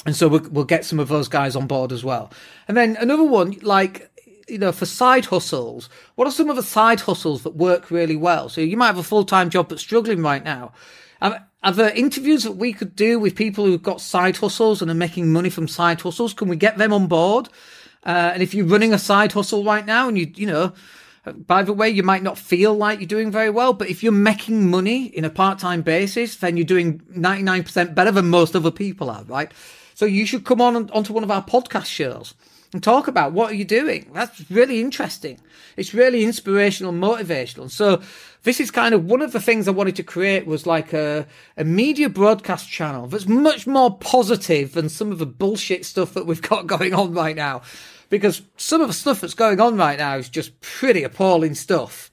And 0.06 0.14
so 0.14 0.28
we'll 0.28 0.64
get 0.64 0.84
some 0.84 1.00
of 1.00 1.08
those 1.08 1.28
guys 1.28 1.56
on 1.56 1.66
board 1.66 1.90
as 1.90 2.04
well. 2.04 2.30
And 2.68 2.76
then 2.76 2.96
another 3.00 3.24
one, 3.24 3.56
like 3.62 4.10
you 4.48 4.58
know, 4.58 4.72
for 4.72 4.86
side 4.86 5.26
hustles, 5.26 5.88
what 6.14 6.28
are 6.28 6.32
some 6.32 6.50
of 6.50 6.56
the 6.56 6.62
side 6.62 7.00
hustles 7.00 7.42
that 7.42 7.56
work 7.56 7.90
really 7.90 8.16
well? 8.16 8.48
So 8.48 8.60
you 8.60 8.76
might 8.76 8.86
have 8.86 8.98
a 8.98 9.02
full 9.02 9.24
time 9.24 9.50
job 9.50 9.68
but 9.68 9.80
struggling 9.80 10.22
right 10.22 10.44
now. 10.44 10.72
Um, 11.20 11.36
are 11.62 11.72
there 11.72 11.90
interviews 11.90 12.44
that 12.44 12.52
we 12.52 12.72
could 12.72 12.94
do 12.94 13.18
with 13.18 13.34
people 13.34 13.64
who've 13.64 13.82
got 13.82 14.00
side 14.00 14.36
hustles 14.36 14.82
and 14.82 14.90
are 14.90 14.94
making 14.94 15.32
money 15.32 15.50
from 15.50 15.66
side 15.66 16.00
hustles? 16.00 16.34
Can 16.34 16.48
we 16.48 16.56
get 16.56 16.78
them 16.78 16.92
on 16.92 17.06
board? 17.06 17.48
Uh, 18.04 18.30
and 18.34 18.42
if 18.42 18.54
you're 18.54 18.66
running 18.66 18.92
a 18.92 18.98
side 18.98 19.32
hustle 19.32 19.64
right 19.64 19.84
now 19.84 20.06
and 20.06 20.16
you, 20.16 20.30
you 20.36 20.46
know, 20.46 20.72
by 21.34 21.64
the 21.64 21.72
way, 21.72 21.88
you 21.90 22.04
might 22.04 22.22
not 22.22 22.38
feel 22.38 22.72
like 22.72 23.00
you're 23.00 23.08
doing 23.08 23.32
very 23.32 23.50
well, 23.50 23.72
but 23.72 23.88
if 23.88 24.02
you're 24.02 24.12
making 24.12 24.70
money 24.70 25.06
in 25.06 25.24
a 25.24 25.30
part 25.30 25.58
time 25.58 25.82
basis, 25.82 26.36
then 26.36 26.56
you're 26.56 26.64
doing 26.64 27.00
99% 27.16 27.94
better 27.96 28.12
than 28.12 28.28
most 28.28 28.54
other 28.54 28.70
people 28.70 29.10
are, 29.10 29.24
right? 29.24 29.50
So 29.94 30.04
you 30.04 30.24
should 30.24 30.44
come 30.44 30.60
on 30.60 30.88
onto 30.90 31.12
one 31.12 31.24
of 31.24 31.30
our 31.32 31.42
podcast 31.42 31.86
shows 31.86 32.34
and 32.76 32.82
talk 32.82 33.08
about 33.08 33.32
what 33.32 33.50
are 33.50 33.54
you 33.54 33.64
doing. 33.64 34.10
That's 34.12 34.50
really 34.50 34.82
interesting. 34.82 35.40
It's 35.78 35.94
really 35.94 36.24
inspirational, 36.24 36.92
motivational. 36.92 37.70
So 37.70 38.02
this 38.42 38.60
is 38.60 38.70
kind 38.70 38.94
of 38.94 39.06
one 39.06 39.22
of 39.22 39.32
the 39.32 39.40
things 39.40 39.66
I 39.66 39.70
wanted 39.70 39.96
to 39.96 40.02
create 40.02 40.46
was 40.46 40.66
like 40.66 40.92
a, 40.92 41.26
a 41.56 41.64
media 41.64 42.10
broadcast 42.10 42.68
channel 42.68 43.06
that's 43.06 43.26
much 43.26 43.66
more 43.66 43.96
positive 43.96 44.74
than 44.74 44.90
some 44.90 45.10
of 45.10 45.18
the 45.18 45.24
bullshit 45.24 45.86
stuff 45.86 46.12
that 46.12 46.26
we've 46.26 46.42
got 46.50 46.66
going 46.66 46.92
on 46.92 47.14
right 47.14 47.34
now. 47.34 47.62
Because 48.10 48.42
some 48.58 48.82
of 48.82 48.88
the 48.88 48.92
stuff 48.92 49.22
that's 49.22 49.32
going 49.32 49.58
on 49.58 49.78
right 49.78 49.98
now 49.98 50.18
is 50.18 50.28
just 50.28 50.60
pretty 50.60 51.02
appalling 51.02 51.54
stuff. 51.54 52.12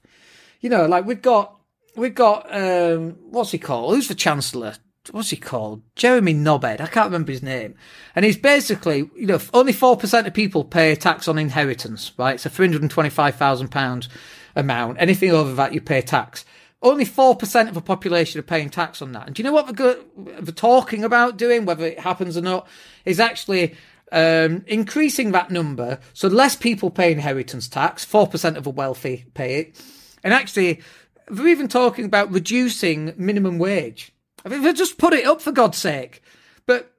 You 0.62 0.70
know, 0.70 0.86
like 0.86 1.04
we've 1.04 1.20
got 1.20 1.56
we've 1.94 2.14
got 2.14 2.46
um 2.54 3.16
what's 3.28 3.50
he 3.50 3.58
called? 3.58 3.94
Who's 3.94 4.08
the 4.08 4.14
Chancellor? 4.14 4.76
What's 5.10 5.30
he 5.30 5.36
called? 5.36 5.82
Jeremy 5.96 6.34
Knobhead. 6.34 6.80
I 6.80 6.86
can't 6.86 7.06
remember 7.06 7.32
his 7.32 7.42
name. 7.42 7.74
And 8.14 8.24
he's 8.24 8.38
basically, 8.38 9.10
you 9.16 9.26
know, 9.26 9.38
only 9.52 9.72
4% 9.72 10.26
of 10.26 10.34
people 10.34 10.64
pay 10.64 10.94
tax 10.94 11.28
on 11.28 11.38
inheritance, 11.38 12.12
right? 12.16 12.34
It's 12.34 12.46
a 12.46 12.50
£325,000 12.50 14.08
amount. 14.56 14.96
Anything 15.00 15.30
over 15.32 15.54
that, 15.54 15.74
you 15.74 15.80
pay 15.80 16.00
tax. 16.00 16.44
Only 16.82 17.04
4% 17.06 17.68
of 17.68 17.74
the 17.74 17.80
population 17.80 18.38
are 18.38 18.42
paying 18.42 18.70
tax 18.70 19.00
on 19.00 19.12
that. 19.12 19.26
And 19.26 19.34
do 19.34 19.42
you 19.42 19.44
know 19.44 19.52
what 19.52 19.76
they're 19.76 20.54
talking 20.54 21.04
about 21.04 21.36
doing, 21.36 21.64
whether 21.64 21.86
it 21.86 22.00
happens 22.00 22.36
or 22.36 22.42
not, 22.42 22.66
is 23.04 23.20
actually 23.20 23.74
um, 24.12 24.64
increasing 24.66 25.32
that 25.32 25.50
number. 25.50 25.98
So 26.12 26.28
less 26.28 26.56
people 26.56 26.90
pay 26.90 27.12
inheritance 27.12 27.68
tax, 27.68 28.04
4% 28.04 28.56
of 28.56 28.64
the 28.64 28.70
wealthy 28.70 29.26
pay 29.34 29.60
it. 29.60 29.84
And 30.22 30.32
actually, 30.32 30.82
they're 31.28 31.48
even 31.48 31.68
talking 31.68 32.04
about 32.04 32.32
reducing 32.32 33.14
minimum 33.16 33.58
wage. 33.58 34.13
I 34.44 34.48
mean, 34.48 34.74
just 34.74 34.98
put 34.98 35.14
it 35.14 35.26
up 35.26 35.40
for 35.40 35.52
God's 35.52 35.78
sake. 35.78 36.22
But 36.66 36.92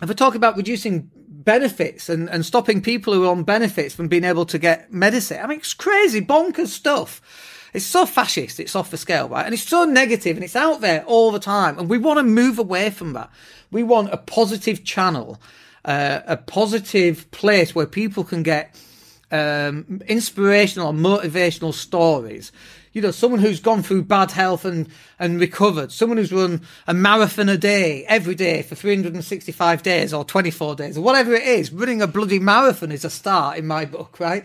if 0.00 0.08
we 0.08 0.14
talk 0.14 0.34
about 0.34 0.56
reducing 0.56 1.10
benefits 1.14 2.08
and, 2.08 2.28
and 2.28 2.44
stopping 2.44 2.82
people 2.82 3.12
who 3.12 3.24
are 3.24 3.30
on 3.30 3.44
benefits 3.44 3.94
from 3.94 4.08
being 4.08 4.24
able 4.24 4.46
to 4.46 4.58
get 4.58 4.92
medicine, 4.92 5.40
I 5.42 5.46
mean, 5.46 5.58
it's 5.58 5.74
crazy, 5.74 6.20
bonkers 6.20 6.68
stuff. 6.68 7.20
It's 7.72 7.86
so 7.86 8.04
fascist, 8.04 8.60
it's 8.60 8.76
off 8.76 8.90
the 8.90 8.98
scale, 8.98 9.28
right? 9.28 9.46
And 9.46 9.54
it's 9.54 9.62
so 9.66 9.84
negative 9.84 10.36
and 10.36 10.44
it's 10.44 10.56
out 10.56 10.80
there 10.82 11.04
all 11.04 11.30
the 11.30 11.38
time. 11.38 11.78
And 11.78 11.88
we 11.88 11.98
want 11.98 12.18
to 12.18 12.22
move 12.22 12.58
away 12.58 12.90
from 12.90 13.14
that. 13.14 13.30
We 13.70 13.82
want 13.82 14.12
a 14.12 14.18
positive 14.18 14.84
channel, 14.84 15.40
uh, 15.84 16.20
a 16.26 16.36
positive 16.36 17.30
place 17.30 17.74
where 17.74 17.86
people 17.86 18.24
can 18.24 18.42
get 18.42 18.78
um, 19.32 20.00
inspirational 20.06 20.88
or 20.88 20.92
motivational 20.92 21.74
stories 21.74 22.52
you 22.92 23.00
know, 23.00 23.10
someone 23.10 23.40
who's 23.40 23.60
gone 23.60 23.82
through 23.82 24.02
bad 24.02 24.30
health 24.32 24.64
and, 24.64 24.88
and 25.18 25.40
recovered, 25.40 25.90
someone 25.90 26.18
who's 26.18 26.32
run 26.32 26.60
a 26.86 26.92
marathon 26.92 27.48
a 27.48 27.56
day, 27.56 28.04
every 28.04 28.34
day 28.34 28.62
for 28.62 28.74
365 28.74 29.82
days 29.82 30.12
or 30.12 30.24
24 30.24 30.76
days 30.76 30.98
or 30.98 31.00
whatever 31.00 31.32
it 31.32 31.42
is, 31.42 31.72
running 31.72 32.02
a 32.02 32.06
bloody 32.06 32.38
marathon 32.38 32.92
is 32.92 33.04
a 33.04 33.10
start 33.10 33.56
in 33.56 33.66
my 33.66 33.84
book, 33.84 34.20
right? 34.20 34.44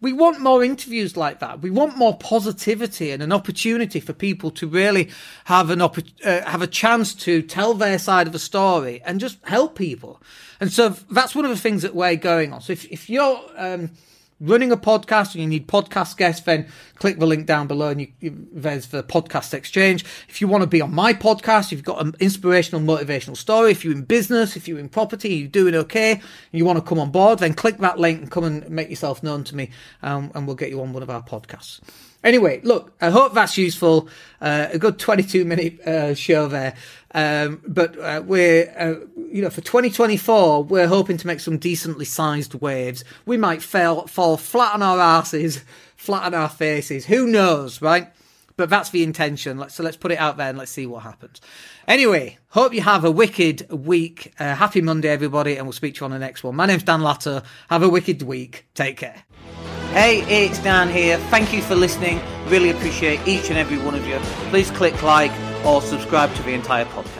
We 0.00 0.12
want 0.12 0.40
more 0.40 0.62
interviews 0.62 1.16
like 1.16 1.40
that. 1.40 1.60
We 1.60 1.70
want 1.70 1.96
more 1.96 2.16
positivity 2.16 3.10
and 3.10 3.20
an 3.20 3.32
opportunity 3.32 3.98
for 3.98 4.12
people 4.12 4.52
to 4.52 4.68
really 4.68 5.10
have 5.46 5.70
an 5.70 5.80
opp- 5.80 5.98
uh, 6.24 6.42
have 6.42 6.62
a 6.62 6.68
chance 6.68 7.14
to 7.14 7.42
tell 7.42 7.74
their 7.74 7.98
side 7.98 8.28
of 8.28 8.32
the 8.32 8.38
story 8.38 9.02
and 9.04 9.18
just 9.18 9.38
help 9.42 9.76
people. 9.76 10.22
And 10.60 10.72
so 10.72 10.90
that's 11.10 11.34
one 11.34 11.44
of 11.44 11.50
the 11.50 11.56
things 11.56 11.82
that 11.82 11.96
we're 11.96 12.14
going 12.14 12.52
on. 12.52 12.60
So 12.60 12.74
if, 12.74 12.84
if 12.92 13.10
you're, 13.10 13.40
um, 13.56 13.90
running 14.40 14.70
a 14.70 14.76
podcast 14.76 15.34
and 15.34 15.42
you 15.42 15.46
need 15.46 15.66
podcast 15.66 16.16
guests, 16.16 16.44
then 16.44 16.68
click 16.96 17.18
the 17.18 17.26
link 17.26 17.46
down 17.46 17.66
below 17.66 17.88
and 17.90 18.00
you, 18.00 18.08
you, 18.20 18.46
there's 18.52 18.88
the 18.88 19.02
podcast 19.02 19.54
exchange. 19.54 20.04
If 20.28 20.40
you 20.40 20.48
want 20.48 20.62
to 20.62 20.66
be 20.66 20.80
on 20.80 20.94
my 20.94 21.12
podcast, 21.12 21.66
if 21.66 21.72
you've 21.72 21.84
got 21.84 22.00
an 22.04 22.14
inspirational, 22.20 22.80
motivational 22.80 23.36
story, 23.36 23.70
if 23.70 23.84
you're 23.84 23.94
in 23.94 24.02
business, 24.02 24.56
if 24.56 24.68
you're 24.68 24.78
in 24.78 24.88
property, 24.88 25.34
you're 25.34 25.48
doing 25.48 25.74
okay, 25.74 26.12
and 26.12 26.22
you 26.52 26.64
want 26.64 26.78
to 26.78 26.84
come 26.84 26.98
on 26.98 27.10
board, 27.10 27.40
then 27.40 27.54
click 27.54 27.78
that 27.78 27.98
link 27.98 28.20
and 28.20 28.30
come 28.30 28.44
and 28.44 28.68
make 28.70 28.90
yourself 28.90 29.22
known 29.22 29.44
to 29.44 29.56
me, 29.56 29.70
um, 30.02 30.30
and 30.34 30.46
we'll 30.46 30.56
get 30.56 30.70
you 30.70 30.80
on 30.80 30.92
one 30.92 31.02
of 31.02 31.10
our 31.10 31.22
podcasts. 31.22 31.80
Anyway, 32.24 32.60
look, 32.64 32.92
I 33.00 33.10
hope 33.10 33.32
that's 33.32 33.56
useful. 33.56 34.08
Uh, 34.40 34.68
a 34.72 34.78
good 34.78 34.98
22 34.98 35.44
minute 35.44 35.80
uh, 35.80 36.14
show 36.14 36.48
there. 36.48 36.74
Um, 37.14 37.62
but 37.66 37.98
uh, 37.98 38.22
we're, 38.24 38.74
uh, 38.76 39.06
you 39.30 39.40
know, 39.40 39.50
for 39.50 39.60
2024, 39.60 40.64
we're 40.64 40.88
hoping 40.88 41.16
to 41.16 41.26
make 41.26 41.40
some 41.40 41.58
decently 41.58 42.04
sized 42.04 42.54
waves. 42.54 43.04
We 43.24 43.36
might 43.36 43.62
fail, 43.62 44.06
fall 44.06 44.36
flat 44.36 44.74
on 44.74 44.82
our 44.82 44.98
asses, 44.98 45.62
flat 45.96 46.24
on 46.24 46.34
our 46.34 46.48
faces. 46.48 47.06
Who 47.06 47.26
knows, 47.26 47.80
right? 47.80 48.08
But 48.56 48.68
that's 48.68 48.90
the 48.90 49.04
intention. 49.04 49.64
So 49.70 49.84
let's 49.84 49.96
put 49.96 50.10
it 50.10 50.18
out 50.18 50.36
there 50.36 50.48
and 50.48 50.58
let's 50.58 50.72
see 50.72 50.86
what 50.86 51.04
happens. 51.04 51.40
Anyway, 51.86 52.38
hope 52.48 52.74
you 52.74 52.82
have 52.82 53.04
a 53.04 53.10
wicked 53.10 53.70
week. 53.70 54.34
Uh, 54.40 54.56
happy 54.56 54.80
Monday, 54.80 55.08
everybody, 55.08 55.56
and 55.56 55.64
we'll 55.64 55.72
speak 55.72 55.94
to 55.94 56.00
you 56.00 56.04
on 56.06 56.10
the 56.10 56.18
next 56.18 56.42
one. 56.42 56.56
My 56.56 56.66
name's 56.66 56.82
Dan 56.82 57.00
Latto. 57.00 57.44
Have 57.70 57.84
a 57.84 57.88
wicked 57.88 58.22
week. 58.22 58.66
Take 58.74 58.96
care. 58.96 59.22
Hey, 59.92 60.20
it's 60.44 60.58
Dan 60.58 60.90
here. 60.90 61.16
Thank 61.30 61.50
you 61.50 61.62
for 61.62 61.74
listening. 61.74 62.20
Really 62.48 62.68
appreciate 62.68 63.26
each 63.26 63.48
and 63.48 63.58
every 63.58 63.78
one 63.78 63.94
of 63.94 64.06
you. 64.06 64.18
Please 64.50 64.70
click 64.70 65.02
like 65.02 65.32
or 65.64 65.80
subscribe 65.80 66.32
to 66.34 66.42
the 66.42 66.52
entire 66.52 66.84
podcast. 66.84 67.17